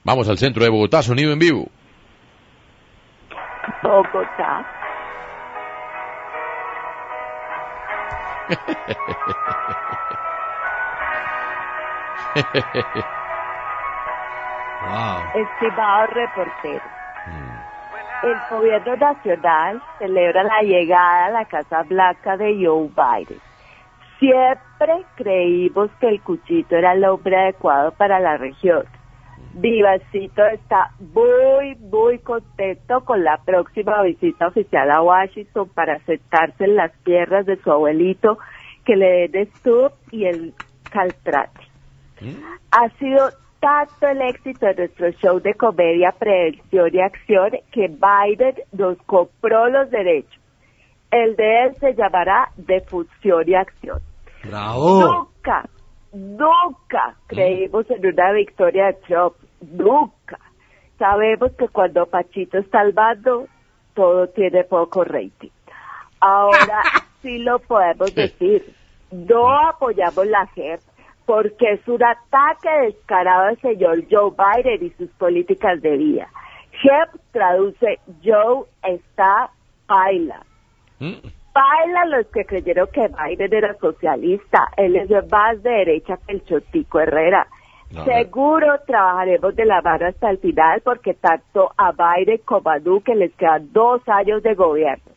[0.04, 1.68] Vamos al centro de Bogotá, sonido en vivo.
[3.82, 4.64] Bogotá.
[14.88, 15.22] wow.
[15.34, 16.82] Estimado reportero,
[18.22, 23.40] el gobierno nacional celebra la llegada a la Casa Blanca de Joe Biden.
[24.18, 28.84] Siempre creímos que el cuchito era el hombre adecuado para la región.
[29.54, 36.76] Vivacito está muy, muy contento con la próxima visita oficial a Washington para sentarse en
[36.76, 38.38] las piernas de su abuelito
[38.84, 40.54] que le den Stubb y el
[40.90, 41.60] Caltrate.
[42.72, 43.30] Ha sido
[43.60, 49.68] tanto el éxito de nuestro show de comedia Prevención y Acción que Biden nos compró
[49.68, 50.40] los derechos.
[51.10, 54.00] El de él se llamará Defunción y Acción.
[54.44, 55.00] Bravo.
[55.00, 55.68] Nunca,
[56.12, 59.34] nunca creímos en una victoria de Trump.
[59.60, 60.38] Nunca.
[60.98, 63.46] Sabemos que cuando Pachito está al mando,
[63.94, 65.50] todo tiene poco rating.
[66.20, 66.82] Ahora
[67.22, 68.74] sí lo podemos decir.
[69.10, 70.80] No apoyamos la JEP
[71.28, 76.26] porque es un ataque descarado al señor Joe Biden y sus políticas de vida.
[76.80, 79.50] JEP traduce Joe está
[79.86, 80.42] baila.
[80.98, 84.70] Baila los que creyeron que Biden era socialista.
[84.78, 87.46] Él es más de derecha que el Chotico Herrera.
[87.90, 92.78] No, Seguro trabajaremos de la mano hasta el final porque tanto a Biden como a
[92.78, 95.12] Duque les quedan dos años de gobierno.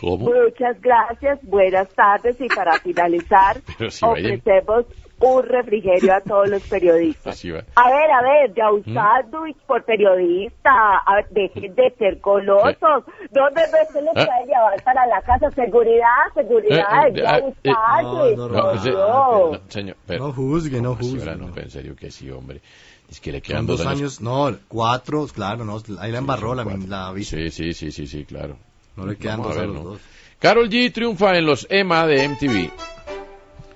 [0.00, 0.18] ¿Cómo?
[0.18, 3.56] Muchas gracias, buenas tardes y para finalizar
[3.88, 4.84] si ofrecemos
[5.20, 7.34] un refrigerio a todos los periodistas.
[7.34, 7.60] Así va.
[7.74, 8.94] A ver, a ver, ya un ¿Mm?
[8.94, 10.70] sándwich por periodista,
[11.06, 13.04] a ver, dejen de ser colosos.
[13.30, 14.26] ¿Dónde no se les Ah.
[14.26, 15.50] puede llevar para la casa?
[15.52, 18.36] Seguridad, seguridad, Eh, eh, ya eh, un eh, sándwich.
[18.36, 18.94] no, No, Dios.
[18.94, 21.36] no, señor, pero- No juzgue, no juzgue.
[21.36, 22.60] no, en serio que sí, hombre.
[23.08, 26.64] Es que le Son quedan dos años, no, cuatro, claro, no, ahí la embarró la,
[26.64, 27.50] la vice.
[27.50, 28.56] Sí, sí, sí, sí, sí, claro.
[28.96, 29.82] No le quedan Vamos dos a los ¿no?
[29.90, 30.00] dos.
[30.40, 32.70] Carol G triunfa en los EMA de MTV.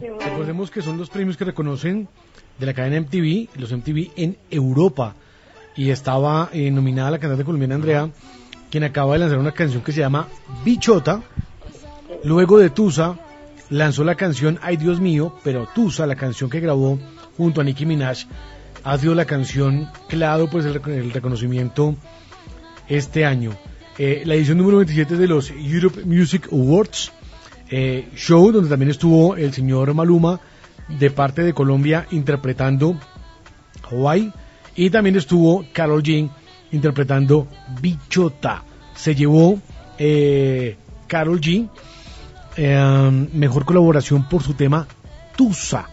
[0.00, 2.08] Recordemos que son los premios que reconocen
[2.58, 5.14] de la cadena MTV, los MTV en Europa.
[5.76, 8.10] Y estaba eh, nominada la cantante colombiana Andrea,
[8.70, 10.28] quien acaba de lanzar una canción que se llama
[10.64, 11.22] Bichota.
[12.24, 13.18] Luego de Tusa,
[13.68, 16.98] lanzó la canción Ay Dios mío, pero Tusa, la canción que grabó
[17.36, 18.26] junto a Nicki Minaj,
[18.84, 21.94] ha sido la canción dado pues, el, el reconocimiento
[22.88, 23.52] este año.
[23.98, 27.12] Eh, la edición número 27 de los Europe Music Awards,
[27.70, 30.40] eh, show donde también estuvo el señor Maluma
[30.88, 32.98] de parte de Colombia interpretando
[33.88, 34.32] Hawaii
[34.74, 36.28] y también estuvo Carol G
[36.72, 37.46] interpretando
[37.80, 38.64] Bichota.
[38.94, 39.58] Se llevó
[39.98, 41.68] eh, Carol G
[42.56, 44.86] eh, mejor colaboración por su tema
[45.36, 45.88] Tusa.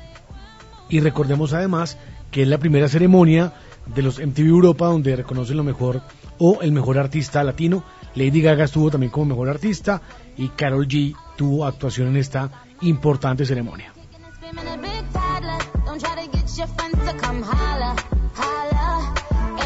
[0.89, 1.97] Y recordemos además
[2.31, 3.53] que es la primera ceremonia
[3.85, 6.01] de los MTV Europa donde reconocen lo mejor
[6.39, 7.83] o el mejor artista latino.
[8.15, 10.01] Lady Gaga estuvo también como mejor artista
[10.37, 12.49] y Carol G tuvo actuación en esta
[12.81, 13.93] importante ceremonia.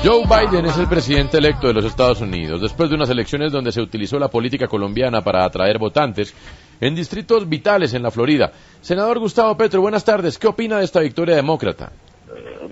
[0.04, 3.72] Joe Biden es el presidente electo de los Estados Unidos, después de unas elecciones donde
[3.72, 6.34] se utilizó la política colombiana para atraer votantes
[6.80, 8.52] en distritos vitales en la Florida.
[8.82, 10.40] Senador Gustavo Petro, buenas tardes.
[10.40, 11.92] ¿Qué opina de esta victoria demócrata?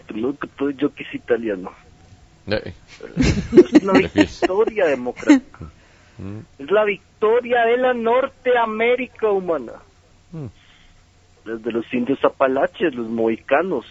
[0.08, 1.72] Primero que todo, yo que es italiano.
[2.48, 2.74] Eh,
[3.16, 5.66] Es una victoria democrática.
[6.58, 9.74] Es la victoria de la Norteamérica humana.
[11.46, 13.86] Desde los indios apalaches, los mohicanos,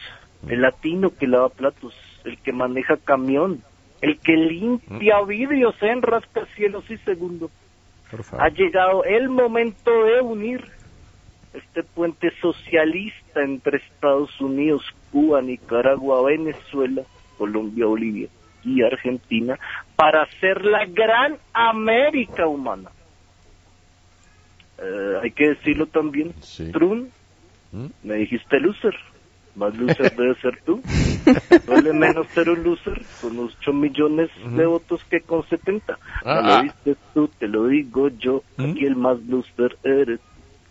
[0.49, 3.63] el latino que lava platos, el que maneja camión,
[4.01, 7.51] el que limpia vidrios en rascacielos y segundo.
[8.39, 10.65] Ha llegado el momento de unir
[11.53, 17.03] este puente socialista entre Estados Unidos, Cuba, Nicaragua, Venezuela,
[17.37, 18.29] Colombia, Bolivia
[18.65, 19.59] y Argentina
[19.97, 22.91] para hacer la gran América humana.
[24.79, 26.35] Eh, hay que decirlo también,
[26.73, 27.11] Trump,
[28.03, 28.95] me dijiste loser,
[29.57, 30.81] más loser debe ser tú.
[31.67, 35.99] Duele menos ser un loser con 8 millones de votos que con 70.
[36.25, 36.63] Ah, Me lo ah.
[36.63, 40.21] dices tú, te lo digo yo, aquí el más loser eres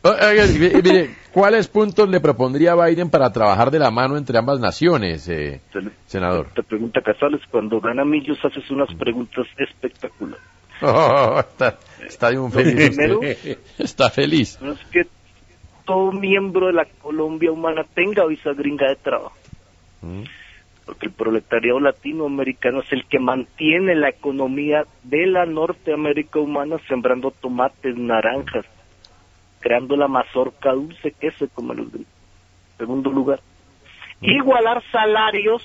[0.03, 4.37] Oh, oiga, mire, mire, ¿cuáles puntos le propondría Biden para trabajar de la mano entre
[4.37, 5.59] ambas naciones, eh,
[6.05, 6.47] senador?
[6.55, 10.45] Te pregunta Casales, cuando gana Millos haces unas preguntas espectaculares.
[10.81, 12.95] Oh, está, está de un feliz.
[12.95, 13.19] primero-.
[13.77, 14.59] Está feliz.
[14.61, 15.07] No es que
[15.85, 19.35] todo miembro de la Colombia humana tenga visa gringa de trabajo.
[20.85, 27.31] Porque el proletariado latinoamericano es el que mantiene la economía de la Norteamérica humana sembrando
[27.31, 28.65] tomates, naranjas,
[29.59, 32.13] creando la mazorca dulce que se come los gringos.
[32.77, 33.39] Segundo lugar,
[34.21, 35.63] igualar salarios,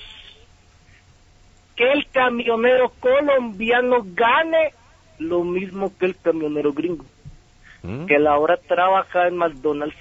[1.75, 4.73] que el camionero colombiano gane
[5.23, 7.05] lo mismo que el camionero gringo.
[8.07, 9.97] Que la hora trabaja en McDonald's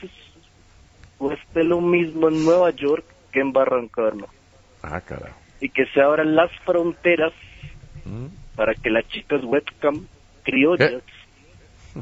[1.18, 4.32] cueste lo mismo en Nueva York que en Barranca Bermeja.
[4.82, 5.36] Ah, carajo.
[5.60, 7.32] Y que se abran las fronteras
[8.56, 10.06] para que las chicas webcam
[10.44, 11.02] criollas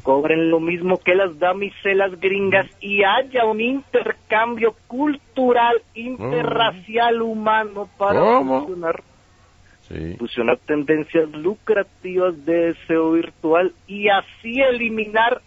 [0.03, 8.21] cobren lo mismo que las damiselas gringas y haya un intercambio cultural, interracial, humano para
[8.21, 8.61] ¿Cómo?
[8.61, 9.03] funcionar
[9.91, 10.15] Sí.
[10.19, 15.43] fusionar tendencias lucrativas de deseo virtual y así eliminar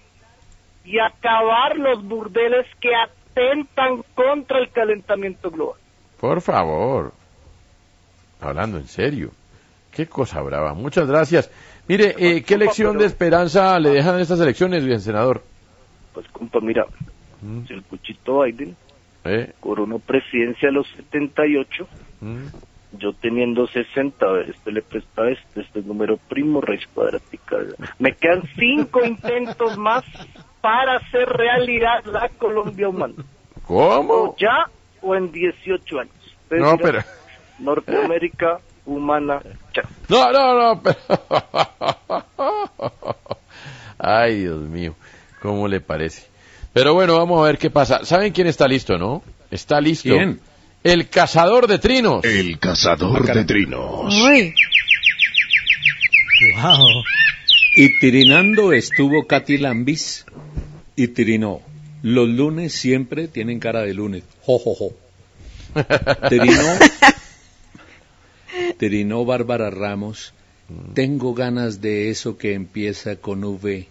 [0.83, 5.79] y acabar los burdeles que atentan contra el calentamiento global.
[6.19, 7.13] Por favor.
[8.41, 9.31] Hablando en serio.
[9.91, 10.73] Qué cosa brava.
[10.73, 11.49] Muchas gracias.
[11.87, 15.41] Mire, eh, ¿qué lección de esperanza le dejan estas elecciones, bien, senador?
[16.13, 16.85] Pues compa, mira,
[17.67, 18.75] si el cuchito Biden
[19.23, 19.53] ¿Eh?
[19.61, 21.87] coronó presidencia a los 78,
[22.19, 22.47] Mm.
[22.99, 27.57] Yo teniendo 60, a ver, este le presta este, este es número primo, raíz cuadrática.
[27.99, 30.03] Me quedan cinco intentos más
[30.61, 33.15] para hacer realidad la Colombia humana.
[33.65, 34.13] ¿Cómo?
[34.13, 34.65] O ya
[35.01, 36.13] o en 18 años.
[36.51, 36.99] No, pero...
[37.59, 39.41] Norteamérica humana,
[39.73, 39.83] ya.
[40.09, 40.81] No, no, no.
[40.81, 40.97] pero-
[43.97, 44.95] Ay, Dios mío.
[45.41, 46.27] ¿Cómo le parece?
[46.73, 48.03] Pero bueno, vamos a ver qué pasa.
[48.05, 49.21] ¿Saben quién está listo, no?
[49.51, 50.09] Está listo.
[50.09, 50.39] ¿Quién?
[50.83, 52.25] El cazador de trinos.
[52.25, 54.13] El cazador de trinos.
[56.61, 57.03] Wow.
[57.77, 60.25] Y tirinando estuvo Katy Lambis
[60.97, 61.61] y tirinó.
[62.01, 64.23] Los lunes siempre tienen cara de lunes.
[64.41, 64.93] Jo, jo, jo.
[66.29, 66.61] Tirinó,
[68.77, 70.33] tirinó Bárbara Ramos.
[70.93, 73.87] Tengo ganas de eso que empieza con V.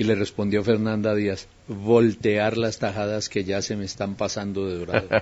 [0.00, 4.78] Y le respondió Fernanda Díaz, voltear las tajadas que ya se me están pasando de
[4.78, 5.08] dorado.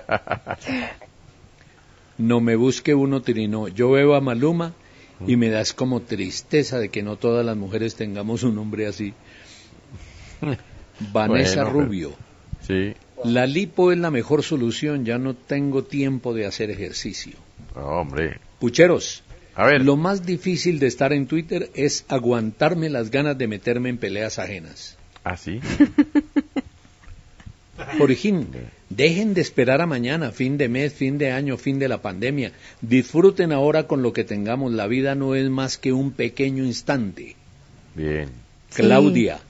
[2.17, 3.69] No me busque uno tirinó.
[3.69, 4.73] Yo veo a Maluma
[5.25, 9.13] Y me das como tristeza de que no todas las mujeres tengamos un hombre así.
[11.13, 12.13] Vanessa Bueno, Rubio.
[12.61, 12.93] Sí.
[13.23, 17.33] La lipo es la mejor solución, ya no tengo tiempo de hacer ejercicio.
[17.75, 18.39] Hombre.
[18.59, 19.23] Pucheros.
[19.59, 19.83] A ver.
[19.83, 24.39] Lo más difícil de estar en Twitter es aguantarme las ganas de meterme en peleas
[24.39, 24.95] ajenas.
[25.25, 25.59] ¿Ah, sí?
[28.89, 32.53] Dejen de esperar a mañana, fin de mes, fin de año, fin de la pandemia.
[32.79, 34.71] Disfruten ahora con lo que tengamos.
[34.71, 37.35] La vida no es más que un pequeño instante.
[37.95, 38.29] Bien.
[38.69, 38.81] Sí.
[38.81, 39.41] Claudia,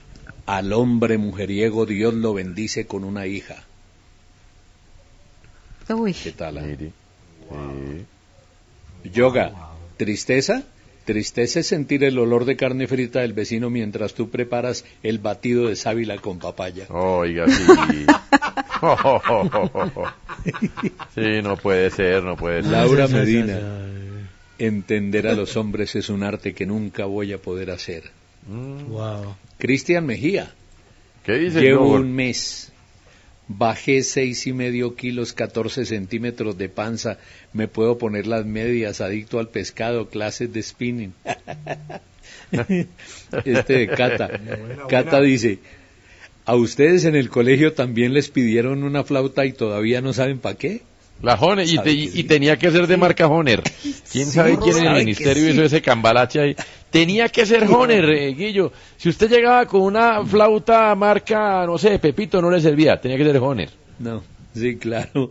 [0.44, 3.62] al hombre mujeriego Dios lo bendice con una hija.
[5.88, 6.58] Uy, ¿Qué tal?
[6.58, 6.64] ah?
[6.66, 6.92] Sí.
[9.12, 9.69] Yoga,
[10.00, 10.64] tristeza.
[11.04, 15.68] Tristeza es sentir el olor de carne frita del vecino mientras tú preparas el batido
[15.68, 16.86] de sábila con papaya.
[16.88, 17.62] Oiga, sí.
[21.14, 22.72] Sí, no puede ser, no puede ser.
[22.72, 23.58] Laura Medina,
[24.58, 28.04] entender a los hombres es un arte que nunca voy a poder hacer.
[28.48, 29.36] Wow.
[29.58, 30.54] Cristian Mejía,
[31.26, 32.69] ¿Qué dice llevo un mes,
[33.58, 37.18] bajé seis y medio kilos, 14 centímetros de panza,
[37.52, 41.12] me puedo poner las medias, adicto al pescado, clases de spinning.
[43.44, 44.40] este de Cata,
[44.88, 45.58] Cata dice,
[46.44, 50.56] ¿a ustedes en el colegio también les pidieron una flauta y todavía no saben para
[50.56, 50.82] qué?
[51.22, 52.24] La Honer, y, te- y sí.
[52.24, 53.62] tenía que ser de marca Honer.
[53.62, 55.50] ¿Quién Sí, sabe quién en el ministerio sí.
[55.50, 56.56] hizo ese cambalache ahí?
[56.90, 58.72] Tenía que ser Honer, eh, Guillo.
[58.96, 63.00] Si usted llegaba con una flauta marca, no sé, Pepito, no le servía.
[63.00, 63.68] Tenía que ser Honer.
[63.98, 64.22] No,
[64.54, 65.30] sí, claro.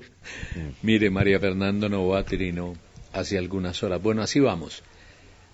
[0.83, 2.75] Mire, María Fernando Novoa Tirino,
[3.13, 4.01] hace algunas horas.
[4.01, 4.83] Bueno, así vamos.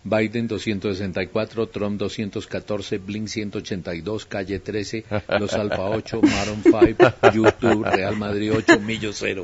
[0.08, 5.03] Biden 264, Trump 214, Blink 182, Calle 13,
[5.39, 9.43] Los Alfa 8, Maroon 5, YouTube, Real Madrid 8, Millo 0.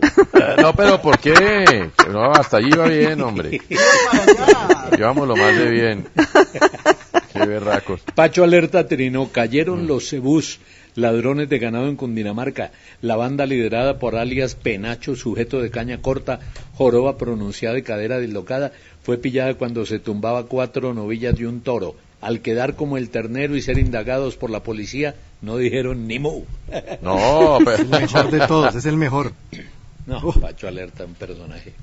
[0.61, 1.89] No, pero ¿por qué?
[2.07, 3.59] No, hasta allí va bien, hombre.
[4.95, 6.07] Llevamos lo más de bien.
[7.33, 8.01] Qué berracos.
[8.13, 10.59] Pacho Alerta Trino, cayeron los cebús,
[10.95, 12.71] ladrones de ganado en Cundinamarca.
[13.01, 16.39] La banda liderada por alias Penacho, sujeto de caña corta,
[16.73, 18.71] joroba pronunciada y cadera dislocada,
[19.03, 21.95] fue pillada cuando se tumbaba cuatro novillas de un toro.
[22.21, 26.43] Al quedar como el ternero y ser indagados por la policía, no dijeron ni mu.
[27.01, 27.81] No, pero...
[27.81, 29.33] El mejor de todos, es el mejor.
[30.05, 31.73] No, Pacho Alerta, un personaje.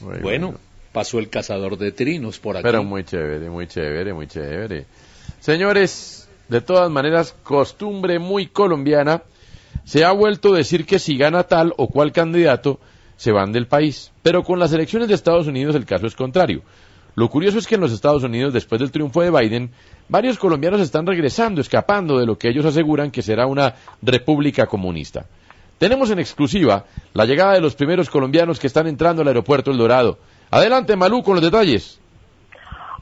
[0.00, 0.54] Muy bueno,
[0.92, 2.64] pasó el cazador de trinos por aquí.
[2.64, 4.86] Pero muy chévere, muy chévere, muy chévere.
[5.40, 9.22] Señores, de todas maneras, costumbre muy colombiana,
[9.84, 12.80] se ha vuelto a decir que si gana tal o cual candidato,
[13.16, 14.12] se van del país.
[14.22, 16.62] Pero con las elecciones de Estados Unidos el caso es contrario.
[17.14, 19.70] Lo curioso es que en los Estados Unidos, después del triunfo de Biden,
[20.08, 25.26] varios colombianos están regresando, escapando de lo que ellos aseguran que será una república comunista.
[25.78, 29.78] Tenemos en exclusiva la llegada de los primeros colombianos que están entrando al aeropuerto El
[29.78, 30.18] Dorado.
[30.50, 32.00] Adelante, Malú, con los detalles.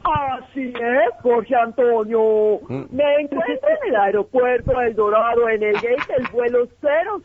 [0.04, 2.58] Así es, Jorge Antonio.
[2.68, 2.84] Mm.
[2.90, 6.66] Me encuentro en el aeropuerto del Dorado, en el gate del vuelo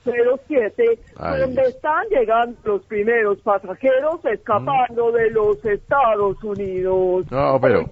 [0.06, 7.26] 007, Ay, donde están llegando los primeros pasajeros escapando de los Estados Unidos.
[7.32, 7.86] No, pero-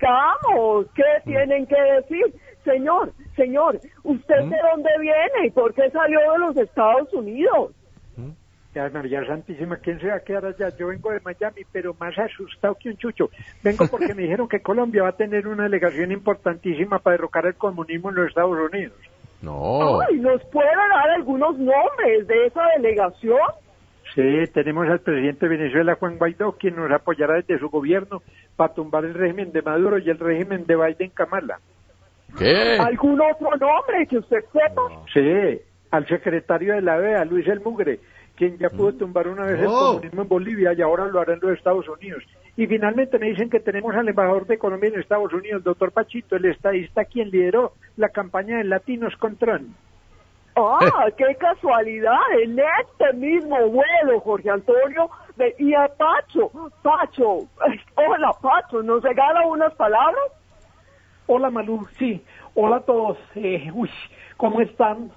[0.96, 2.34] ¿qué tienen que decir?
[2.64, 7.72] Señor, señor, ¿usted de dónde viene y por qué salió de los Estados Unidos?
[8.76, 10.68] Ya, María Santísima, ¿quién se va a quedar allá?
[10.78, 13.30] Yo vengo de Miami, pero más asustado que un chucho.
[13.64, 17.56] Vengo porque me dijeron que Colombia va a tener una delegación importantísima para derrocar el
[17.56, 18.98] comunismo en los Estados Unidos.
[19.42, 20.02] No.
[20.02, 23.40] Ay, ¿nos puede dar algunos nombres de esa delegación?
[24.14, 28.24] Sí, tenemos al presidente de Venezuela, Juan Guaidó, quien nos apoyará desde su gobierno
[28.58, 31.60] para tumbar el régimen de Maduro y el régimen de Biden Kamala.
[32.38, 32.78] ¿Qué?
[32.78, 34.82] ¿Algún otro nombre que usted sepa?
[35.14, 35.62] Sí,
[35.92, 38.00] al secretario de la OEA, Luis El Mugre,
[38.36, 41.40] quien ya pudo tumbar una vez el comunismo en Bolivia y ahora lo hará en
[41.42, 42.24] los Estados Unidos.
[42.58, 45.92] Y finalmente me dicen que tenemos al embajador de Colombia en Estados Unidos, el doctor
[45.92, 49.76] Pachito, el estadista quien lideró la campaña de Latinos con Trump.
[50.56, 56.50] Ah, qué casualidad, en este mismo vuelo, Jorge Antonio, veía Pacho,
[56.82, 57.40] Pacho,
[57.96, 60.32] hola Pacho, ¿nos regala unas palabras?
[61.28, 62.24] Hola Malú, sí,
[62.54, 63.18] hola a todos.
[63.36, 63.90] Eh, uy,
[64.38, 65.12] ¿cómo están?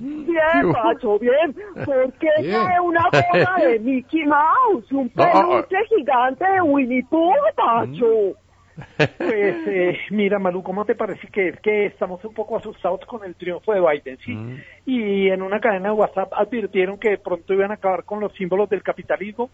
[0.00, 1.54] Bien, Pacho, bien.
[1.84, 2.54] ¿Por qué Bien.
[2.54, 4.90] trae una bola de Mickey Mouse?
[4.92, 8.34] Un No, ah, peluche gigante de Winnie Pooh, Pacho.
[8.96, 13.34] Pues eh, mira Malú, ¿cómo te parece que, que estamos un poco asustados con el
[13.34, 14.38] triunfo de Biden, sí?
[14.86, 18.32] Y en una cadena de WhatsApp advirtieron que de pronto iban a acabar con los
[18.34, 19.50] símbolos del capitalismo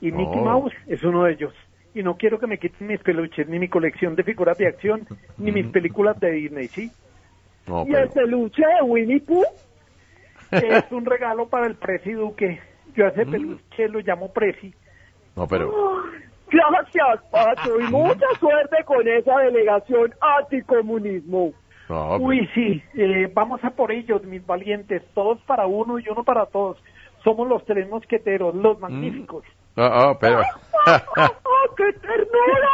[0.00, 0.44] y Mickey Oh.
[0.44, 1.54] Mouse es uno de ellos.
[1.94, 5.06] Y no quiero que me quiten mis peluches, ni mi colección de figuras de acción,
[5.38, 6.90] ni mis películas de Disney, ¿sí?
[7.66, 9.42] No, ¿Y el peluche de Winnie Pooh?
[10.56, 12.60] Es un regalo para el Presi Duque.
[12.94, 14.74] Yo a ese peluche lo llamo Presi.
[15.34, 15.72] No, pero...
[16.48, 21.52] Gracias, Pacho, y mucha suerte con esa delegación anticomunismo.
[21.88, 26.24] No, Uy, sí, eh, vamos a por ellos, mis valientes, todos para uno y uno
[26.24, 26.78] para todos.
[27.22, 29.44] Somos los tres mosqueteros, los magníficos.
[29.76, 30.40] No, no, pero.
[30.40, 30.44] ¡Oh,
[31.76, 32.70] qué ternura!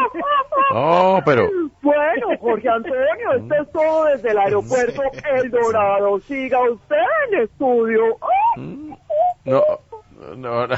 [0.73, 1.49] No, pero.
[1.83, 5.03] Bueno, Jorge Antonio, esto es todo desde el aeropuerto
[5.35, 6.21] El Dorado.
[6.21, 6.97] Siga usted
[7.31, 8.03] en estudio.
[9.45, 9.65] No,
[10.37, 10.67] no.
[10.67, 10.77] no.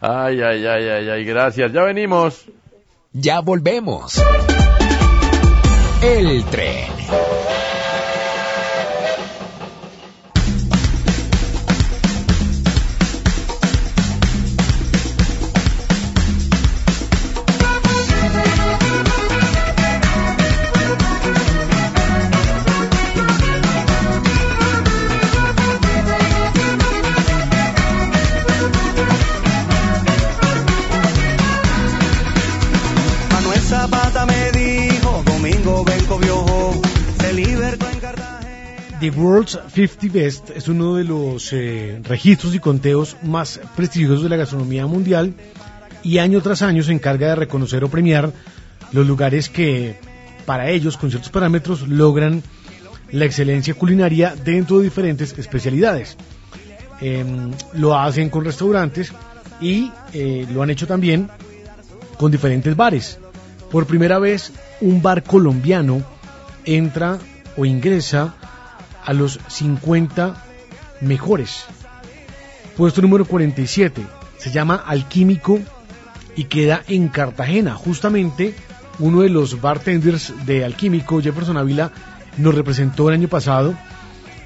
[0.00, 1.72] Ay, ay, ay, ay, ay, gracias.
[1.72, 2.46] Ya venimos.
[3.12, 4.22] Ya volvemos.
[6.02, 6.86] El tren.
[39.00, 44.28] The World's 50 Best es uno de los eh, registros y conteos más prestigiosos de
[44.28, 45.32] la gastronomía mundial
[46.02, 48.30] y año tras año se encarga de reconocer o premiar
[48.92, 49.96] los lugares que
[50.44, 52.42] para ellos con ciertos parámetros logran
[53.10, 56.18] la excelencia culinaria dentro de diferentes especialidades.
[57.00, 59.14] Em, lo hacen con restaurantes
[59.62, 61.30] y eh, lo han hecho también
[62.18, 63.18] con diferentes bares.
[63.70, 66.02] Por primera vez, un bar colombiano
[66.66, 67.18] entra
[67.56, 68.34] o ingresa
[69.10, 70.36] a los 50
[71.00, 71.64] mejores.
[72.76, 74.02] Puesto número 47.
[74.38, 75.58] Se llama Alquímico
[76.36, 77.74] y queda en Cartagena.
[77.74, 78.54] Justamente
[79.00, 81.90] uno de los bartenders de Alquímico, Jefferson Ávila,
[82.38, 83.74] nos representó el año pasado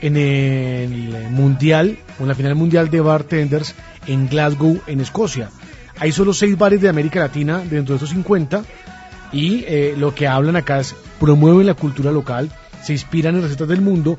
[0.01, 3.75] en el Mundial, en la final mundial de bartenders
[4.07, 5.51] en Glasgow, en Escocia.
[5.99, 8.65] Hay solo seis bares de América Latina dentro de esos 50
[9.31, 12.51] y eh, lo que hablan acá es promueven la cultura local,
[12.83, 14.19] se inspiran en recetas del mundo,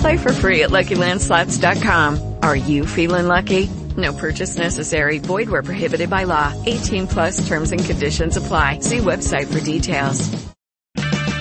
[0.00, 2.38] Play for free at LuckyLandSlots.com.
[2.42, 3.68] Are you feeling lucky?
[3.96, 5.18] No purchase necessary.
[5.18, 6.52] Void where prohibited by law.
[6.66, 8.80] 18 plus terms and conditions apply.
[8.80, 10.28] See website for details.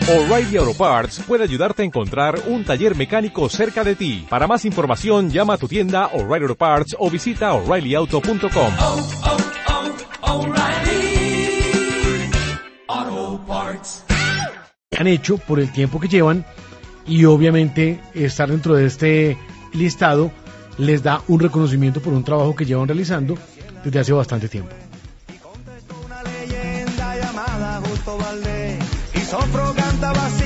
[0.07, 4.25] O'Reilly Auto Parts puede ayudarte a encontrar un taller mecánico cerca de ti.
[4.29, 8.73] Para más información, llama a tu tienda O'Reilly Auto Parts o visita oreillyauto.com.
[12.87, 14.05] Auto Parts.
[14.97, 16.45] han hecho por el tiempo que llevan
[17.07, 19.37] y obviamente estar dentro de este
[19.73, 20.31] listado
[20.77, 23.37] les da un reconocimiento por un trabajo que llevan realizando
[23.83, 24.71] desde hace bastante tiempo.
[29.13, 30.44] Y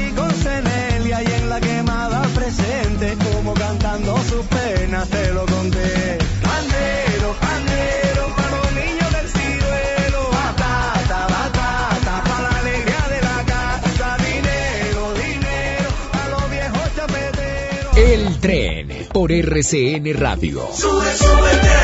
[19.19, 20.65] por RCN Radio.
[20.73, 21.75] Sube, súbete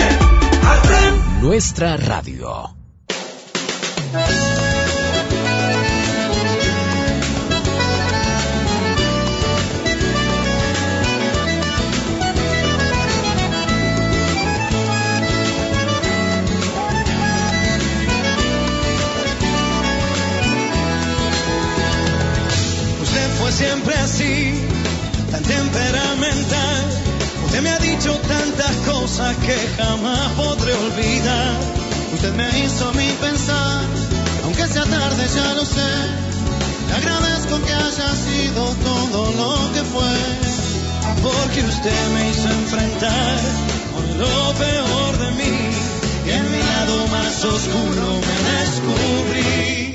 [0.63, 1.41] al tren.
[1.41, 2.73] Nuestra radio.
[23.01, 24.53] Usted fue siempre así,
[25.31, 26.24] tan temperamental.
[29.05, 31.53] Cosas que jamás podré olvidar.
[32.15, 33.81] Usted me hizo mí pensar,
[34.43, 35.91] aunque sea tarde ya lo sé.
[36.87, 40.15] Le agradezco que haya sido todo lo que fue,
[41.21, 43.37] porque usted me hizo enfrentar
[43.93, 45.55] con lo peor de mí.
[46.25, 49.94] Y en mi lado más oscuro me descubrí.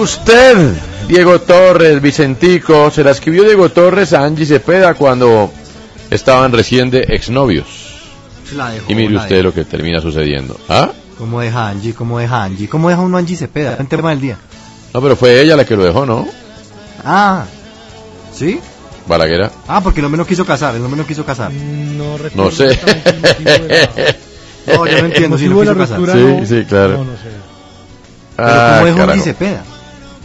[0.00, 0.74] Usted,
[1.08, 5.50] Diego Torres, Vicentico, se la escribió Diego Torres a Angie Cepeda cuando
[6.10, 7.66] estaban recién de exnovios.
[8.54, 9.48] La dejó, Y mire la usted dejó.
[9.48, 10.60] lo que termina sucediendo.
[10.68, 10.90] ¿Ah?
[11.16, 11.94] ¿Cómo deja Angie?
[11.94, 12.68] ¿Cómo deja Angie?
[12.68, 13.76] ¿Cómo deja uno Angie Cepeda?
[13.80, 14.36] En tema del día.
[14.92, 16.28] No, pero fue ella la que lo dejó, ¿no?
[17.02, 17.44] Ah,
[18.34, 18.60] ¿sí?
[19.08, 19.50] Balaguera.
[19.66, 21.50] Ah, porque el hombre no quiso casar, el hombre no quiso casar.
[21.52, 22.78] No No sé.
[24.66, 26.00] No, yo no entiendo si no quiso casar.
[26.12, 26.98] Sí, sí, claro.
[26.98, 27.28] No, no sé.
[28.36, 29.10] Pero Ah, ¿cómo dejó.
[29.12, 29.62] Angie Cepeda?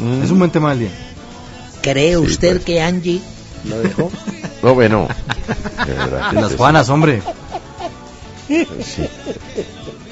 [0.02, 0.24] Mm.
[0.24, 0.90] Es un buen tema del día.
[1.82, 2.66] ¿Cree usted pues.
[2.66, 3.22] que Angie
[3.66, 4.12] lo dejó?
[4.64, 5.08] No, bueno.
[5.88, 6.58] De Las sí.
[6.58, 7.24] Juanas, hombre.
[8.48, 9.08] Sí.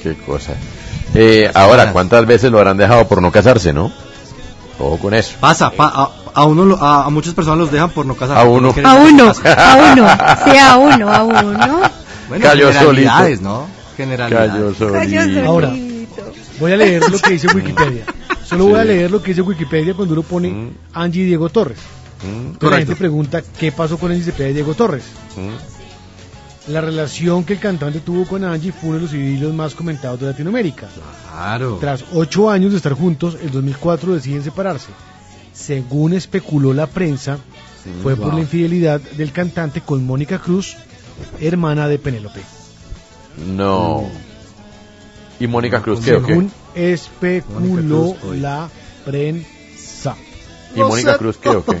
[0.02, 0.54] Qué cosa.
[1.14, 3.92] Eh, ahora, ¿cuántas veces lo habrán dejado por no casarse, no?
[4.80, 5.34] Ojo con eso.
[5.38, 8.38] Pasa, pa- a, a uno, lo- a, a muchas personas los dejan por no casar.
[8.38, 8.74] A no uno.
[8.84, 9.60] A uno, casarse.
[9.62, 10.08] a uno,
[10.52, 11.80] sí, a uno, a uno.
[12.28, 13.42] Bueno, Cayó generalidades, solito.
[13.42, 13.66] ¿no?
[13.96, 14.50] Generalidades.
[14.78, 15.46] Cayó Cayó solito.
[15.46, 15.72] Ahora,
[16.58, 18.04] voy a leer lo que dice Wikipedia.
[18.50, 21.78] Solo voy a leer lo que dice Wikipedia cuando uno pone Angie Diego Torres.
[22.22, 25.04] Mm, la gente pregunta qué pasó con Angie Cepeda y Diego Torres.
[25.36, 26.72] mm.
[26.72, 30.20] La relación que el cantante tuvo con Angie fue uno de los idilios más comentados
[30.20, 30.88] de Latinoamérica.
[31.30, 31.78] Claro.
[31.80, 34.88] Tras ocho años de estar juntos, en 2004 deciden separarse.
[35.52, 37.38] Según especuló la prensa,
[38.02, 40.76] fue por la infidelidad del cantante con Mónica Cruz,
[41.40, 42.40] hermana de Penélope.
[43.46, 44.08] No.
[45.40, 46.28] ¿Y Mónica Cruz qué o qué?
[46.28, 48.40] Según especuló Cruz, hoy.
[48.40, 48.68] la
[49.06, 50.14] prensa.
[50.76, 51.80] ¿Y Mónica Cruz qué o qué?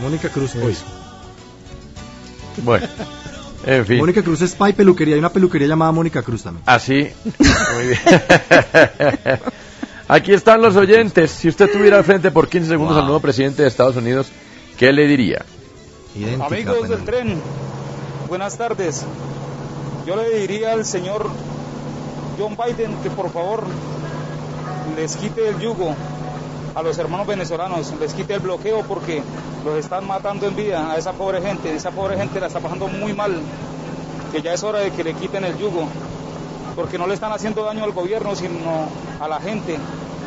[0.00, 0.74] Mónica Cruz, hoy.
[2.64, 2.86] Bueno,
[3.66, 3.98] en fin.
[3.98, 5.14] Mónica Cruz es Spy Peluquería.
[5.14, 6.62] Hay una peluquería llamada Mónica Cruz también.
[6.66, 7.08] Así.
[7.74, 8.00] Muy bien.
[10.08, 11.30] Aquí están los oyentes.
[11.32, 14.28] Si usted tuviera al frente por 15 segundos al nuevo presidente de Estados Unidos,
[14.78, 15.44] ¿qué le diría?
[16.14, 17.38] Idéntica, Amigos del tren,
[18.28, 19.04] buenas tardes.
[20.08, 21.28] Yo le diría al señor
[22.38, 23.64] John Biden que por favor
[24.96, 25.94] les quite el yugo
[26.74, 29.22] a los hermanos venezolanos, les quite el bloqueo porque
[29.66, 31.74] los están matando en vida a esa pobre gente.
[31.74, 33.38] Esa pobre gente la está pasando muy mal,
[34.32, 35.86] que ya es hora de que le quiten el yugo,
[36.74, 38.88] porque no le están haciendo daño al gobierno, sino
[39.20, 39.76] a la gente,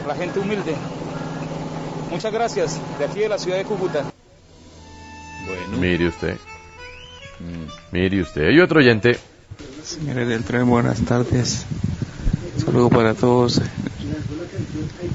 [0.06, 0.76] a la gente humilde.
[2.12, 4.04] Muchas gracias, de aquí de la ciudad de Cúcuta.
[5.80, 6.38] Mire usted.
[7.92, 8.48] Mire usted.
[8.48, 9.31] Hay otro oyente.
[9.92, 11.66] Señores del tren, buenas tardes.
[12.64, 13.62] Saludo para todos.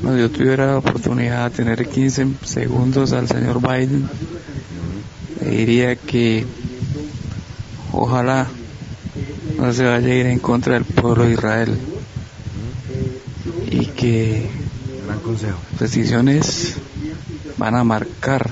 [0.03, 4.07] No, yo tuviera la oportunidad de tener 15 segundos al señor Biden,
[5.41, 6.45] le diría que
[7.91, 8.49] ojalá
[9.59, 11.79] no se vaya a ir en contra del pueblo de Israel
[13.71, 14.51] y que
[15.09, 16.75] las decisiones
[17.57, 18.51] van a marcar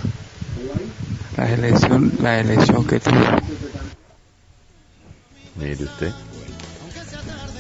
[1.36, 3.53] la elección, la elección que tuvo.
[5.56, 6.12] Mire usted.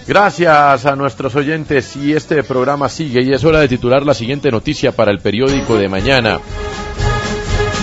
[0.06, 4.50] Gracias a nuestros oyentes y este programa sigue y es hora de titular la siguiente
[4.50, 6.40] noticia para el periódico de mañana.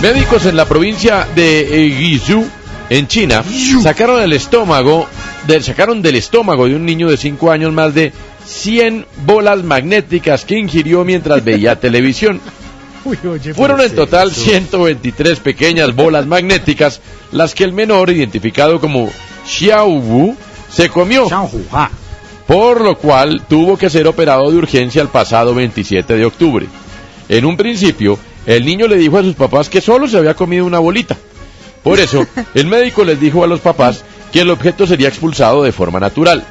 [0.00, 2.44] Médicos en la provincia de Guizhou,
[2.90, 3.42] en China,
[3.82, 5.08] sacaron el estómago,
[5.46, 8.12] del, sacaron del estómago de un niño de 5 años más de
[8.44, 12.40] 100 bolas magnéticas que ingirió mientras veía televisión.
[13.04, 14.42] Uy, oye, Fueron en total eso.
[14.42, 17.00] 123 pequeñas bolas magnéticas
[17.32, 19.10] las que el menor, identificado como
[19.46, 20.36] Xiao Wu,
[20.70, 21.28] se comió.
[22.46, 26.66] Por lo cual tuvo que ser operado de urgencia el pasado 27 de octubre.
[27.28, 30.66] En un principio, el niño le dijo a sus papás que solo se había comido
[30.66, 31.16] una bolita.
[31.82, 35.72] Por eso, el médico les dijo a los papás que el objeto sería expulsado de
[35.72, 36.44] forma natural.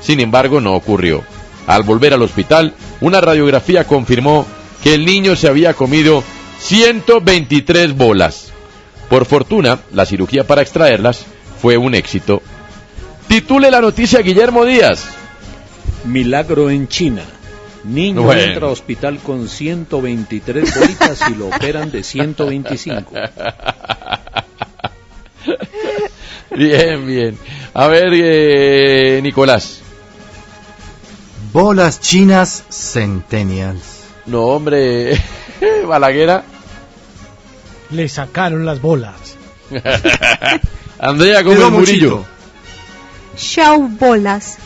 [0.00, 1.22] Sin embargo, no ocurrió.
[1.66, 4.46] Al volver al hospital, una radiografía confirmó
[4.82, 6.22] que el niño se había comido
[6.60, 8.52] 123 bolas.
[9.08, 11.26] Por fortuna, la cirugía para extraerlas
[11.60, 12.42] fue un éxito.
[13.28, 15.04] Titule la noticia Guillermo Díaz.
[16.04, 17.22] Milagro en China.
[17.84, 18.40] Niño Bueno.
[18.42, 23.12] entra a hospital con 123 bolitas y lo operan de 125.
[26.56, 27.38] Bien, bien.
[27.74, 29.80] A ver, eh, Nicolás.
[31.52, 34.04] Bolas chinas centennials.
[34.24, 35.20] No, hombre.
[35.86, 36.44] Balaguera.
[37.90, 39.36] Le sacaron las bolas.
[40.98, 42.24] Andrea Gómez Murillo.
[43.36, 44.58] Show bolas.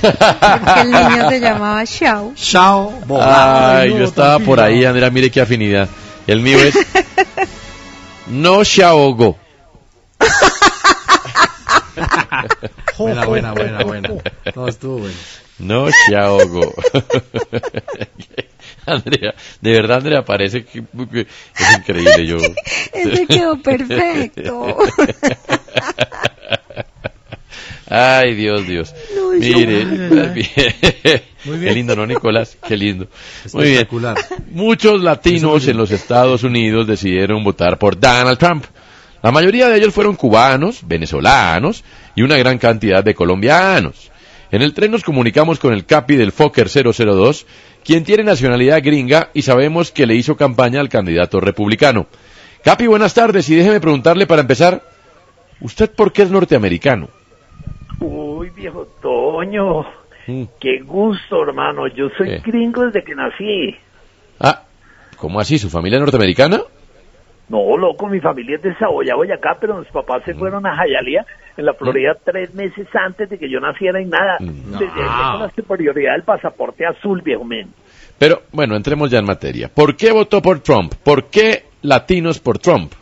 [0.00, 2.32] Porque el niño se llamaba Xiao.
[2.36, 5.88] Xiao Ay, yo estaba por ahí, Andrea, mire qué afinidad.
[6.26, 6.74] El mío es
[8.26, 9.38] No Xiaogo.
[12.98, 14.08] Buena, buena, buena, buena.
[14.56, 15.16] No, estuvo bueno.
[15.58, 16.74] No Xiaogo.
[18.94, 22.26] Andrea, de verdad, Andrea, parece que, es increíble.
[22.26, 22.36] Yo.
[22.92, 24.76] Ese quedó perfecto.
[27.90, 28.94] Ay, Dios, Dios.
[29.16, 31.22] No, Mire, yo- más bien.
[31.44, 31.68] Muy bien.
[31.68, 32.58] Qué lindo, ¿no, Nicolás?
[32.66, 33.06] Qué lindo.
[33.54, 33.88] Muy bien.
[34.50, 38.64] Muchos latinos en los Estados Unidos decidieron votar por Donald Trump.
[39.22, 41.82] La mayoría de ellos fueron cubanos, venezolanos
[42.14, 44.07] y una gran cantidad de colombianos.
[44.50, 47.46] En el tren nos comunicamos con el Capi del Fokker 002,
[47.84, 52.06] quien tiene nacionalidad gringa y sabemos que le hizo campaña al candidato republicano.
[52.64, 54.82] Capi, buenas tardes y déjeme preguntarle para empezar,
[55.60, 57.08] ¿usted por qué es norteamericano?
[58.00, 59.82] Uy, viejo Toño,
[60.26, 60.44] Mm.
[60.60, 61.86] qué gusto, hermano.
[61.88, 63.74] Yo soy gringo desde que nací.
[64.38, 64.62] Ah,
[65.16, 65.58] ¿cómo así?
[65.58, 66.60] ¿Su familia es norteamericana?
[67.48, 70.24] No, loco, mi familia es de Saboya, Boyacá, pero mis papás Mm.
[70.26, 71.24] se fueron a Jayalía
[71.58, 74.36] en la Florida tres meses antes de que yo naciera y nada.
[74.40, 74.72] Mm.
[74.78, 77.68] Desde ahí tengo la superioridad del pasaporte azul, viejo men.
[78.18, 79.68] Pero bueno, entremos ya en materia.
[79.68, 80.94] ¿Por qué votó por Trump?
[81.04, 82.92] ¿Por qué latinos por Trump?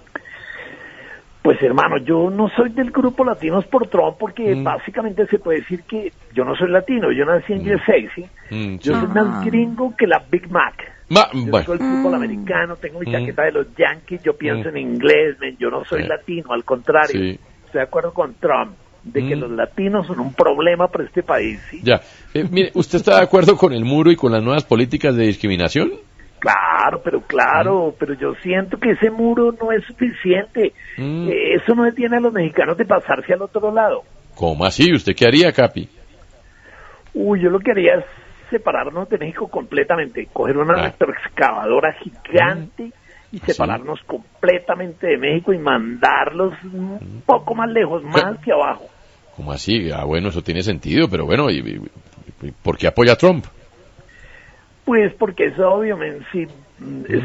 [1.43, 4.65] Pues hermano, yo no soy del grupo Latinos por Trump porque Mm.
[4.65, 8.25] básicamente se puede decir que yo no soy latino, yo nací en USA, ¿sí?
[8.51, 9.01] Mm, Yo sí.
[9.01, 10.75] soy más gringo que la Big Mac.
[11.09, 13.13] Ma- Yo bueno, soy el fútbol americano, tengo mi Mm.
[13.13, 14.77] chaqueta de los Yankees, yo pienso Mm.
[14.77, 16.09] en inglés, men, yo no soy Sí.
[16.09, 17.37] latino, al contrario.
[17.77, 18.75] Estoy de acuerdo con Trump
[19.05, 19.41] de que Mm.
[19.41, 21.81] los latinos son un problema para este país, ¿sí?
[21.83, 22.01] ya.
[22.35, 25.25] Eh, mire, ¿usted está de acuerdo con el muro y con las nuevas políticas de
[25.27, 25.93] discriminación?
[26.39, 30.73] Claro, pero claro, pero yo siento que ese muro no es suficiente.
[30.97, 31.29] Mm.
[31.29, 34.03] Eh, eso no detiene a los mexicanos de pasarse al otro lado.
[34.35, 34.93] ¿Cómo así?
[34.93, 35.89] ¿Usted qué haría, Capi?
[37.15, 38.05] Uy, yo lo que haría es
[38.51, 40.87] separarnos de México completamente, coger una Ah.
[40.87, 42.91] retroexcavadora gigante
[43.37, 48.87] y separarnos completamente de México y mandarlos un poco más lejos, más que abajo.
[49.37, 49.91] ¿Cómo así?
[49.91, 53.45] Ah, bueno, eso tiene sentido, pero bueno, ¿y, y- y por qué apoya a Trump?
[54.85, 56.47] Pues porque es obvio, men, si,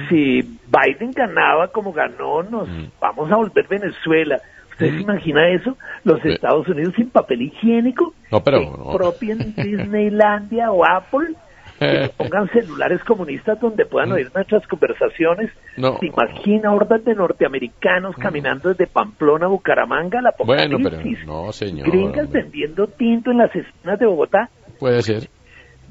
[0.10, 2.68] si Biden ganaba como ganó, nos
[3.00, 4.42] vamos a volver Venezuela.
[4.72, 5.78] ¿Usted se imagina eso?
[6.04, 8.62] Los Estados Unidos sin papel higiénico, No, pero...
[8.62, 8.92] no.
[8.98, 11.36] propien Disneylandia o Apple,
[11.82, 15.52] que nos pongan celulares comunistas donde puedan oír nuestras conversaciones.
[15.78, 15.98] No.
[16.00, 21.52] ¿Se imagina hordas de norteamericanos caminando desde Pamplona a Bucaramanga a la Bueno, pero no,
[21.52, 21.90] señor.
[21.90, 22.42] Gringas hombre.
[22.44, 24.50] vendiendo tinto en las esquinas de Bogotá.
[24.80, 25.30] Puede ser.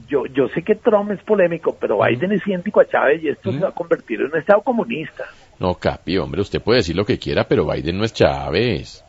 [0.08, 3.52] Yo, yo sé que Trump es polémico, pero Biden es idéntico a Chávez y esto
[3.52, 5.24] se va a convertir en un Estado comunista.
[5.58, 9.04] No, Capi, hombre, usted puede decir lo que quiera, pero Biden no es Chávez.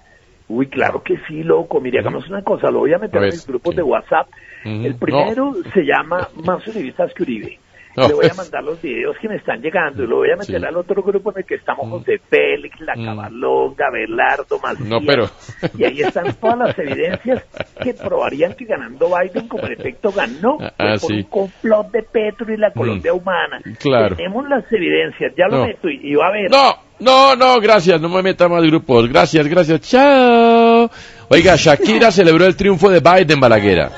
[0.47, 1.79] Uy, claro que sí, loco.
[1.79, 4.27] Mire, hagamos una cosa, lo voy a meter A en mis grupos de WhatsApp.
[4.63, 7.59] El primero se llama Más Uribistas que Uribe.
[7.93, 8.07] No.
[8.07, 10.61] Le voy a mandar los videos que me están llegando y lo voy a meter
[10.61, 10.65] Sí.
[10.65, 14.87] al otro grupo en el que estamos José Félix, La Cabalonga, Belardo, Macías.
[14.87, 15.29] No, pero...
[15.77, 17.43] Y ahí están todas las evidencias
[17.83, 21.13] que probarían que ganando Biden, como en efecto ganó, Ah, por sí.
[21.15, 23.59] un complot de Petro y la Colombia humana.
[23.77, 24.15] claro.
[24.15, 25.65] Tenemos las evidencias, ya lo No.
[25.67, 26.49] meto y, y va a ver.
[26.49, 29.09] No, no, no, gracias, no me meta más grupos.
[29.09, 30.89] Gracias, gracias, chao.
[31.27, 33.89] Oiga, Shakira celebró el triunfo de Biden Balaguera.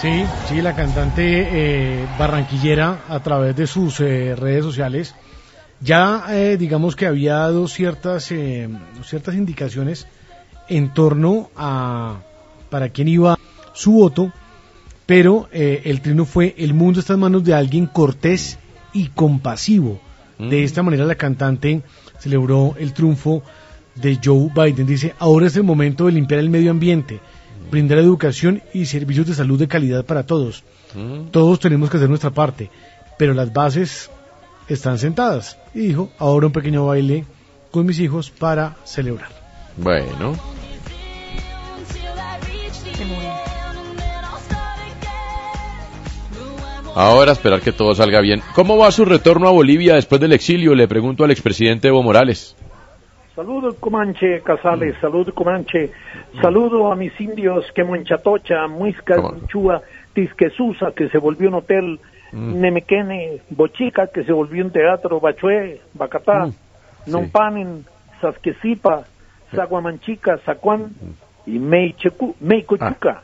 [0.00, 5.14] Sí, sí, la cantante eh, barranquillera a través de sus eh, redes sociales
[5.80, 8.68] ya eh, digamos que había dado ciertas eh,
[9.04, 10.06] ciertas indicaciones
[10.68, 12.20] en torno a
[12.68, 13.38] para quién iba
[13.72, 14.32] su voto,
[15.06, 18.58] pero eh, el trino fue el mundo está en manos de alguien cortés
[18.92, 20.00] y compasivo.
[20.38, 21.82] De esta manera la cantante
[22.20, 23.42] celebró el triunfo
[23.96, 24.86] de Joe Biden.
[24.86, 27.18] Dice, ahora es el momento de limpiar el medio ambiente,
[27.70, 30.64] brindar educación y servicios de salud de calidad para todos.
[31.30, 32.70] Todos tenemos que hacer nuestra parte,
[33.18, 34.10] pero las bases
[34.68, 35.58] están sentadas.
[35.74, 37.24] Y dijo, ahora un pequeño baile
[37.70, 39.28] con mis hijos para celebrar.
[39.76, 40.34] Bueno,
[46.94, 48.42] ahora esperar que todo salga bien.
[48.54, 50.74] ¿Cómo va su retorno a Bolivia después del exilio?
[50.74, 52.56] Le pregunto al expresidente Evo Morales.
[53.38, 55.92] Saludo Comanche Casales, saludo Comanche,
[56.42, 59.14] saludo a mis indios que Monchatocha, Muisca,
[59.46, 59.80] Chua,
[60.12, 62.00] Tisquesusa, que se volvió un hotel,
[62.32, 66.48] Nemequene, Bochica, que se volvió un teatro, Bachué, Bacatá,
[67.06, 67.84] Nompanen,
[68.20, 69.04] Sasquecipa,
[69.54, 70.90] Zaguamanchica, Zacuán
[71.46, 73.22] y Meichecu- Meicochuca.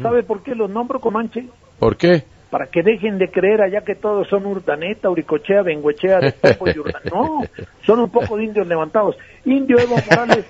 [0.00, 1.44] ¿Sabe por qué los nombro Comanche?
[1.78, 2.24] ¿Por qué?
[2.52, 7.10] Para que dejen de creer allá que todos son Urdaneta, Uricochea, Benguechea, y Urdaneta.
[7.10, 7.40] No,
[7.86, 9.16] son un poco de indios levantados.
[9.46, 10.44] Indio Evo Morales,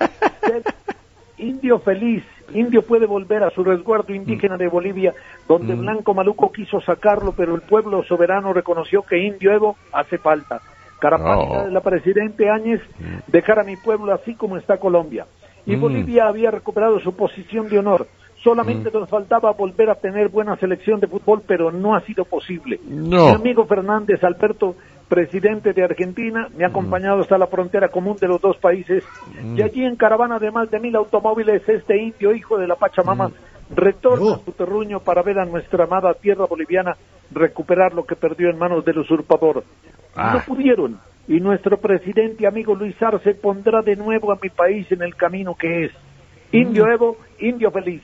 [1.38, 2.24] indio feliz
[2.54, 5.14] Indio puede volver a su resguardo indígena de Bolivia,
[5.48, 10.60] donde Blanco Maluco quiso sacarlo, pero el pueblo soberano reconoció que Indio Evo hace falta.
[11.00, 11.64] Carapática Oh.
[11.64, 12.82] de la presidente Áñez,
[13.28, 15.24] dejar a mi pueblo así como está Colombia.
[15.64, 15.80] Y Mm.
[15.80, 18.06] Bolivia había recuperado su posición de honor.
[18.42, 22.80] Solamente nos faltaba volver a tener buena selección de fútbol, pero no ha sido posible.
[22.88, 23.26] No.
[23.26, 24.74] Mi amigo Fernández Alberto,
[25.08, 29.04] presidente de Argentina, me ha acompañado hasta la frontera común de los dos países.
[29.40, 29.58] Mm.
[29.58, 33.30] Y allí en caravana de más de mil automóviles, este indio, hijo de la Pachamama,
[33.70, 36.96] retorna a su terruño para ver a nuestra amada tierra boliviana
[37.30, 39.62] recuperar lo que perdió en manos del usurpador.
[40.16, 40.34] Ah.
[40.34, 40.98] No pudieron.
[41.28, 45.54] Y nuestro presidente amigo Luis Arce pondrá de nuevo a mi país en el camino
[45.54, 45.92] que es.
[46.50, 48.02] Indio Evo, indio feliz.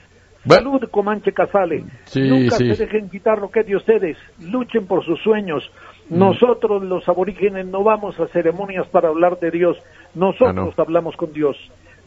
[0.57, 1.85] Salud, Comanche Casale.
[2.05, 2.75] Sí, Nunca sí.
[2.75, 4.17] se dejen quitar lo que es de ustedes.
[4.41, 5.71] Luchen por sus sueños.
[6.11, 9.77] Nosotros, los aborígenes, no vamos a ceremonias para hablar de Dios.
[10.15, 11.57] Nosotros hablamos con Dios.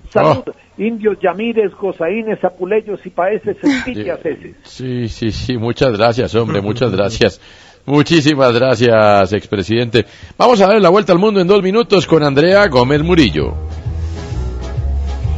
[0.10, 0.44] Salud,
[0.78, 4.20] indios, yamires, gozaínes, apuleyos y paeses, espillas.
[4.64, 7.40] Sí, sí, sí, muchas gracias, hombre, muchas gracias.
[7.86, 10.06] Muchísimas gracias, expresidente.
[10.38, 13.56] Vamos a dar la vuelta al mundo en dos minutos con Andrea Gómez Murillo.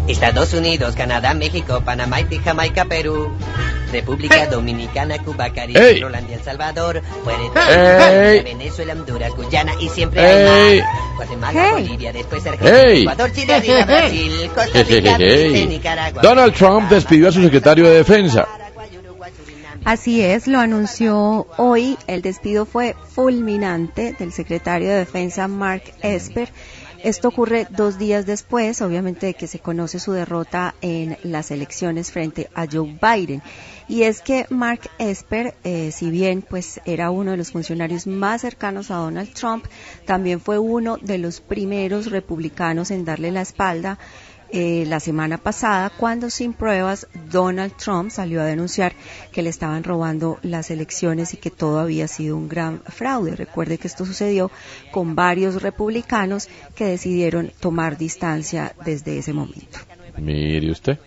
[0.07, 3.31] Estados Unidos, Canadá, México, Panamá, Haití, Jamaica, Perú,
[3.91, 5.93] República Dominicana, Cuba, Caribe.
[5.95, 7.41] Groenlandia, El Salvador, Puerto.
[7.43, 10.89] Rico, Venezuela, Honduras, Guyana y siempre hay más.
[11.15, 11.83] Guatemala, Hey.
[11.83, 13.01] Bolivia, después Argentina, Hey.
[13.03, 16.21] Ecuador, Chile, arriba, Brasil, Costa Rica, Belice, Nicaragua.
[16.21, 18.47] Donald Trump despidió a su secretario de defensa.
[19.85, 21.97] Así es, lo anunció hoy.
[22.07, 26.49] El despido fue fulminante del secretario de Defensa Mark Esper.
[27.03, 32.13] Esto ocurre dos días después, obviamente, de que se conoce su derrota en las elecciones
[32.13, 33.43] frente a Joe Biden.
[33.89, 38.39] Y es que Mark Esper, eh, si bien pues era uno de los funcionarios más
[38.39, 39.65] cercanos a Donald Trump,
[40.05, 43.99] también fue uno de los primeros republicanos en darle la espalda
[44.55, 48.93] eh, la semana pasada cuando sin pruebas Donald Trump salió a denunciar
[49.31, 53.35] que le estaban robando las elecciones y que todo había sido un gran fraude.
[53.35, 54.51] Recuerde que esto sucedió
[54.91, 59.79] con varios republicanos que decidieron tomar distancia desde ese momento.
[60.17, 60.99] Mire usted.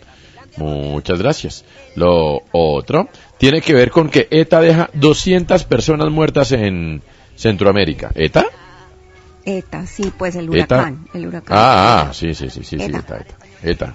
[0.56, 1.64] Muchas gracias.
[1.94, 3.08] Lo otro
[3.38, 7.00] tiene que ver con que ETA deja 200 personas muertas en
[7.36, 8.10] Centroamérica.
[8.14, 8.46] ¿ETA?
[9.46, 10.76] ETA, sí, pues el ETA.
[10.76, 11.56] huracán, el huracán.
[11.58, 12.98] Ah, ah, sí, sí, sí, sí, sí, ETA.
[12.98, 13.36] ETA, ETA.
[13.62, 13.94] ETA.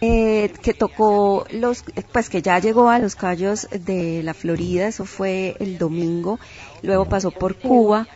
[0.00, 5.04] eh, que tocó los, pues que ya llegó a los callos de la Florida, eso
[5.04, 6.40] fue el domingo,
[6.82, 8.08] luego pasó por Cuba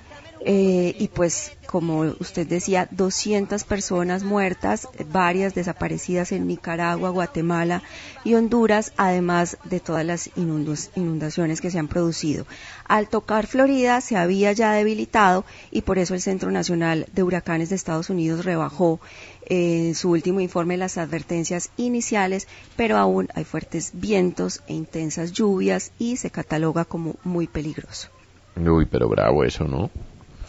[0.45, 7.83] eh, y pues como usted decía, 200 personas muertas, varias desaparecidas en Nicaragua, Guatemala
[8.25, 12.45] y Honduras, además de todas las inundaciones que se han producido.
[12.87, 17.71] Al tocar Florida se había ya debilitado y por eso el Centro Nacional de Huracanes
[17.71, 19.01] de Estados Unidos rebajó
[19.47, 25.33] eh, en su último informe las advertencias iniciales, pero aún hay fuertes vientos e intensas
[25.33, 28.09] lluvias y se cataloga como muy peligroso.
[28.57, 29.91] Uy, pero bravo eso, ¿no?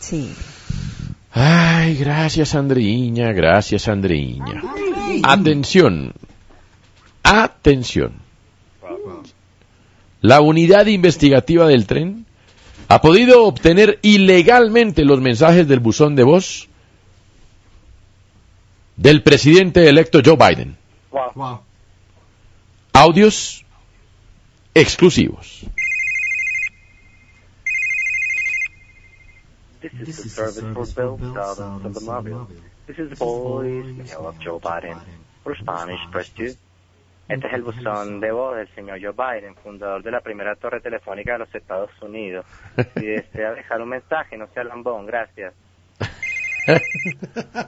[0.03, 0.35] Sí.
[1.31, 4.61] Ay, gracias, Andreiña, gracias, Andreiña.
[5.23, 6.13] Atención.
[7.23, 8.11] Atención.
[10.19, 12.25] La unidad investigativa del tren
[12.89, 16.67] ha podido obtener ilegalmente los mensajes del buzón de voz
[18.97, 20.75] del presidente electo Joe Biden.
[22.91, 23.63] Audios
[24.73, 25.65] exclusivos.
[29.83, 32.47] This is the service for Bill Stardust of the Mobile.
[32.87, 34.97] This is the voicemail of Joe Biden.
[35.43, 36.57] For Spanish, press 2.
[37.29, 40.79] Este es el buzón de voz del señor Joe Biden, fundador de la primera torre
[40.81, 42.45] telefónica de los Estados Unidos.
[42.95, 45.53] Si desea dejar un mensaje, no sea lambón, gracias.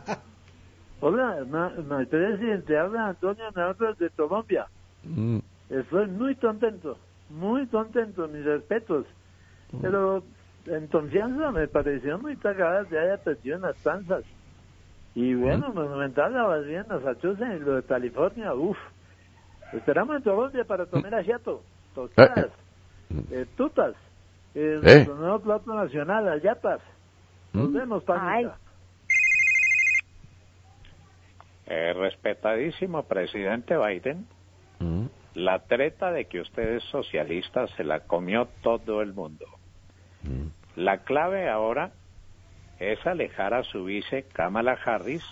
[1.01, 4.67] Hola, ma- ma- presidente, habla Antonio Navarro de Colombia.
[5.03, 5.39] Mm,
[5.69, 6.97] Estoy muy contento,
[7.29, 9.05] muy contento, mis respetos.
[9.81, 10.23] Pero
[10.67, 14.23] en confianza me pareció muy cagada que haya perdido en las panzas.
[15.13, 18.77] Y bueno, Monumental la vas bien, Massachusetts y lo de California, uff.
[19.73, 21.61] Esperamos en Colombia para comer asiato,
[21.93, 22.49] tostadas,
[23.31, 23.93] eh, tutas,
[24.53, 24.79] eh, Eh.
[24.81, 26.81] nuestro nuevo plato nacional, ayatas.
[27.53, 27.73] Nos Mm.
[27.73, 28.57] vemos, panita.
[31.67, 34.27] Eh, respetadísimo presidente Biden,
[34.79, 35.05] mm.
[35.35, 39.45] la treta de que usted es socialista se la comió todo el mundo.
[40.75, 41.91] La clave ahora
[42.79, 45.23] es alejar a su vice Kamala Harris.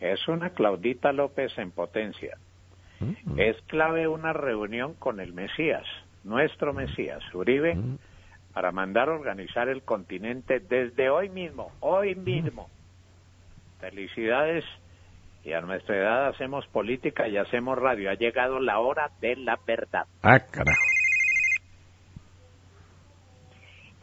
[0.00, 2.36] Es una Claudita López en potencia.
[3.36, 5.84] Es clave una reunión con el Mesías,
[6.22, 7.76] nuestro Mesías, Uribe,
[8.52, 12.68] para mandar a organizar el continente desde hoy mismo, hoy mismo.
[13.80, 14.64] Felicidades
[15.44, 18.10] Y a nuestra edad hacemos política y hacemos radio.
[18.10, 20.06] Ha llegado la hora de la verdad.
[20.22, 20.91] Ah, carajo.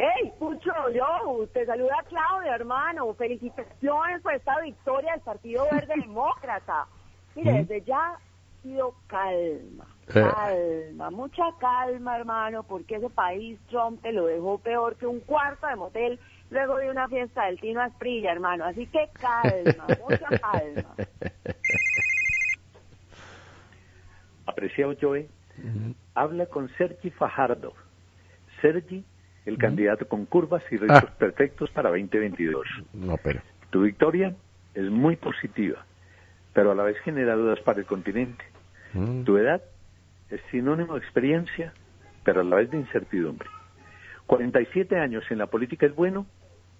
[0.01, 3.13] Hey, Pucho, yo, te saluda Claudia, hermano.
[3.15, 6.87] Felicitaciones por esta victoria del Partido Verde Demócrata.
[7.35, 7.55] Mire, Mm.
[7.67, 8.17] desde ya
[8.63, 10.21] pido calma, Eh.
[10.21, 15.67] calma, mucha calma, hermano, porque ese país Trump te lo dejó peor que un cuarto
[15.67, 16.19] de motel
[16.49, 18.63] luego de una fiesta del Tino Asprilla, hermano.
[18.65, 20.95] Así que calma, mucha calma.
[24.45, 25.29] Apreciado Joe,
[26.15, 27.73] habla con Sergi Fajardo.
[28.61, 29.05] Sergi,
[29.45, 31.13] el candidato con curvas y retos Ah.
[31.17, 32.65] perfectos para 2022.
[32.93, 33.41] No, pero.
[33.69, 34.35] Tu victoria
[34.73, 35.85] es muy positiva,
[36.53, 38.43] pero a la vez genera dudas para el continente.
[38.93, 39.23] Mm.
[39.23, 39.61] Tu edad
[40.29, 41.73] es sinónimo de experiencia,
[42.23, 43.49] pero a la vez de incertidumbre.
[44.27, 46.25] 47 años en la política es bueno,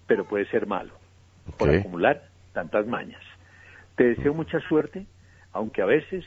[0.06, 0.92] pero puede ser malo,
[1.58, 1.76] por Ok.
[1.76, 2.22] acumular
[2.52, 3.22] tantas mañas.
[3.96, 5.06] Te deseo mucha suerte,
[5.52, 6.24] aunque a veces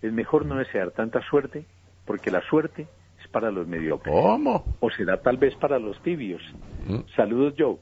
[0.00, 1.64] es mejor no desear tanta suerte,
[2.06, 2.86] porque la suerte
[3.32, 4.14] para los mediocres.
[4.14, 4.76] ¿Cómo?
[4.80, 6.42] O será tal vez para los tibios.
[6.86, 6.98] Mm.
[7.16, 7.76] Saludos, Joe.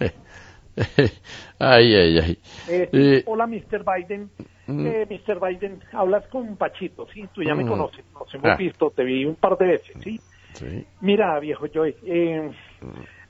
[1.58, 2.38] ay, ay, ay.
[2.68, 3.84] Eh, Eh, hola, Mr.
[3.84, 4.30] Biden.
[4.66, 4.86] Mm.
[4.86, 5.38] Eh, Mr.
[5.40, 7.24] Biden, hablas con Pachito, ¿sí?
[7.32, 7.68] Tú ya me Mm.
[7.68, 8.56] conoces, nos hemos Ah.
[8.56, 10.20] visto, te vi un par de veces, ¿sí?
[10.54, 10.86] sí.
[11.00, 12.50] Mira, viejo Joy, eh,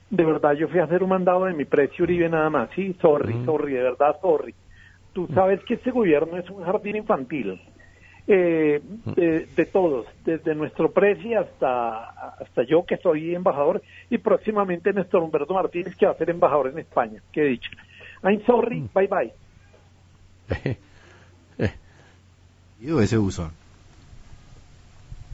[0.09, 2.95] de verdad, yo fui a hacer un mandado de mi precio Uribe nada más, ¿sí?
[3.01, 3.45] Sorry, Mm.
[3.45, 4.53] sorry, de verdad, sorry.
[5.13, 7.59] Tú sabes que este gobierno es un jardín infantil.
[8.33, 8.81] Eh,
[9.13, 15.21] de, de todos, desde nuestro precio hasta, hasta yo que soy embajador y próximamente Néstor
[15.21, 17.69] Humberto Martínez que va a ser embajador en España, que he dicho.
[18.23, 19.33] I'm sorry, bye bye.
[22.79, 23.51] Y ese buzón.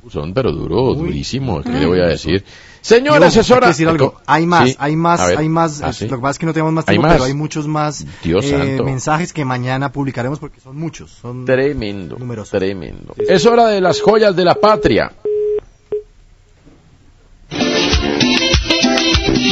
[0.10, 0.98] Son, pero duro, Uy.
[1.07, 1.61] durísimo.
[1.61, 2.44] ¿Qué le voy a decir?
[2.82, 3.68] Señora Yo, asesora.
[3.68, 4.15] hay decir algo.
[4.26, 5.38] Hay más, Sí, hay más, ver.
[5.40, 5.82] hay más.
[5.82, 5.91] Ah.
[6.02, 7.14] Lo que pasa es que no tenemos más ¿Hay tiempo, más?
[7.15, 8.84] pero hay muchos más Dios eh, santo.
[8.86, 11.11] mensajes que mañana publicaremos porque son muchos.
[11.11, 12.15] Son Tremendo.
[12.49, 13.14] Tremendo.
[13.18, 15.11] Es hora de las joyas de la patria.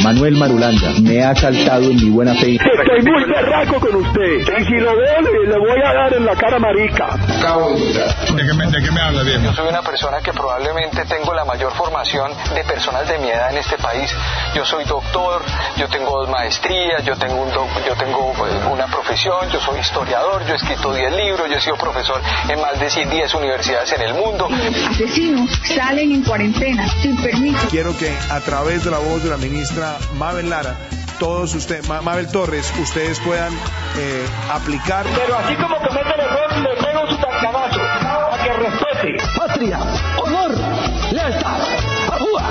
[0.06, 2.52] Manuel Marulanda me ha saltado en mi buena fe.
[2.54, 4.38] Estoy muy berraco con usted.
[4.60, 7.16] Y si lo veo, le, le voy a dar en la cara marica.
[7.16, 9.42] ¿De qué me, de qué me habla bien?
[9.42, 13.50] Yo soy una persona que probablemente tengo la mayor formación de personas de mi edad
[13.50, 14.08] en este país.
[14.54, 15.42] Yo soy doctor,
[15.76, 19.80] yo tengo dos maestrías, yo tengo, un doc- yo tengo pues, una profesión, yo soy
[19.80, 23.92] historiador, yo he escrito 10 libros, yo he sido profesor en más de 10 universidades
[23.92, 24.48] en el mundo.
[24.88, 27.66] Asesinos salen en cuarentena sin permiso.
[27.70, 30.76] Quiero que a través de la voz de la ministra Mabel Lara,
[31.18, 35.06] todos ustedes, Ma- Mabel Torres, ustedes puedan eh, aplicar.
[35.14, 37.80] Pero así como comete el error, le pego su tancanazo.
[37.80, 39.16] A que respete.
[39.38, 39.78] Patria,
[40.22, 40.50] honor,
[41.12, 41.60] lealtad.
[42.12, 42.42] ¡Ajúa!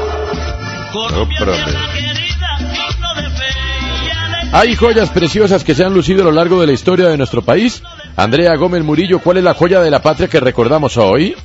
[4.54, 7.42] Hay joyas preciosas que se han lucido a lo largo de la historia de nuestro
[7.42, 7.84] país.
[8.16, 11.36] Andrea Gómez Murillo, ¿cuál es la joya de la patria que recordamos hoy?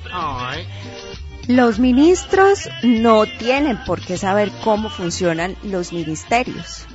[1.51, 6.87] Los ministros no tienen por qué saber cómo funcionan los ministerios.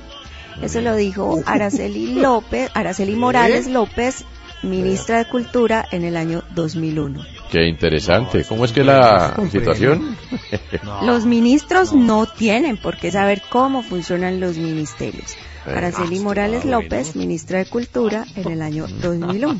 [0.62, 4.24] Eso lo dijo Araceli López, Araceli Morales López,
[4.62, 7.22] ministra de Cultura en el año 2001.
[7.50, 8.44] Qué interesante.
[8.48, 10.16] ¿Cómo es que la situación?
[11.02, 15.34] Los ministros no tienen por qué saber cómo funcionan los ministerios.
[15.66, 16.64] Eh, Araceli Morales.
[16.64, 19.58] López, ministra de Cultura en el año 2001.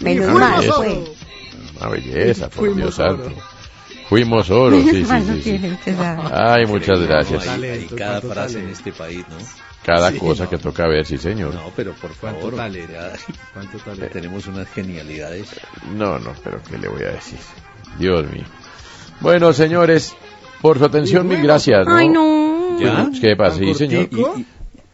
[0.00, 1.04] Menos mal, fue.
[1.76, 3.30] Una belleza, por Dios santo.
[4.12, 5.60] Fuimos oro, sí, sí, sí.
[6.30, 7.48] Ay, muchas gracias.
[7.48, 9.36] Hay, cada frase en este país, ¿no?
[9.86, 10.18] Cada Sí.
[10.18, 11.54] cosa que toca ver, sí, señor.
[11.54, 12.92] No, pero por ¿Cuánto favor, talento?
[12.92, 15.58] ya- tenemos unas genialidades.
[15.96, 17.38] No, no, pero ¿qué le voy a decir?
[17.98, 18.44] Dios mío.
[19.20, 20.14] Bueno, señores,
[20.60, 21.86] por su atención, mil gracias.
[21.86, 21.94] ¿no?
[21.96, 22.78] Ay, no.
[22.78, 23.08] ¿Ya?
[23.18, 23.56] ¿Qué pasa?
[23.60, 24.10] Sí, ¿Tan señor.
[24.10, 24.34] cortico?
[24.36, 24.46] Y- y-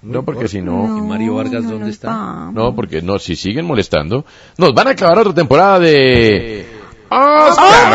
[0.02, 0.96] no, porque si no...
[0.96, 2.52] ¿Y Mario Vargas dónde está?
[2.52, 4.24] No, porque no, si siguen molestando,
[4.58, 6.77] nos van a acabar otra temporada de...
[7.10, 7.92] Oscar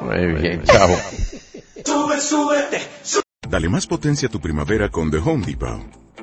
[0.00, 0.26] Wilde.
[0.26, 0.62] Muy bien,
[2.20, 2.82] súbete.
[3.48, 6.05] Dale más potencia a tu primavera con The Home Depot.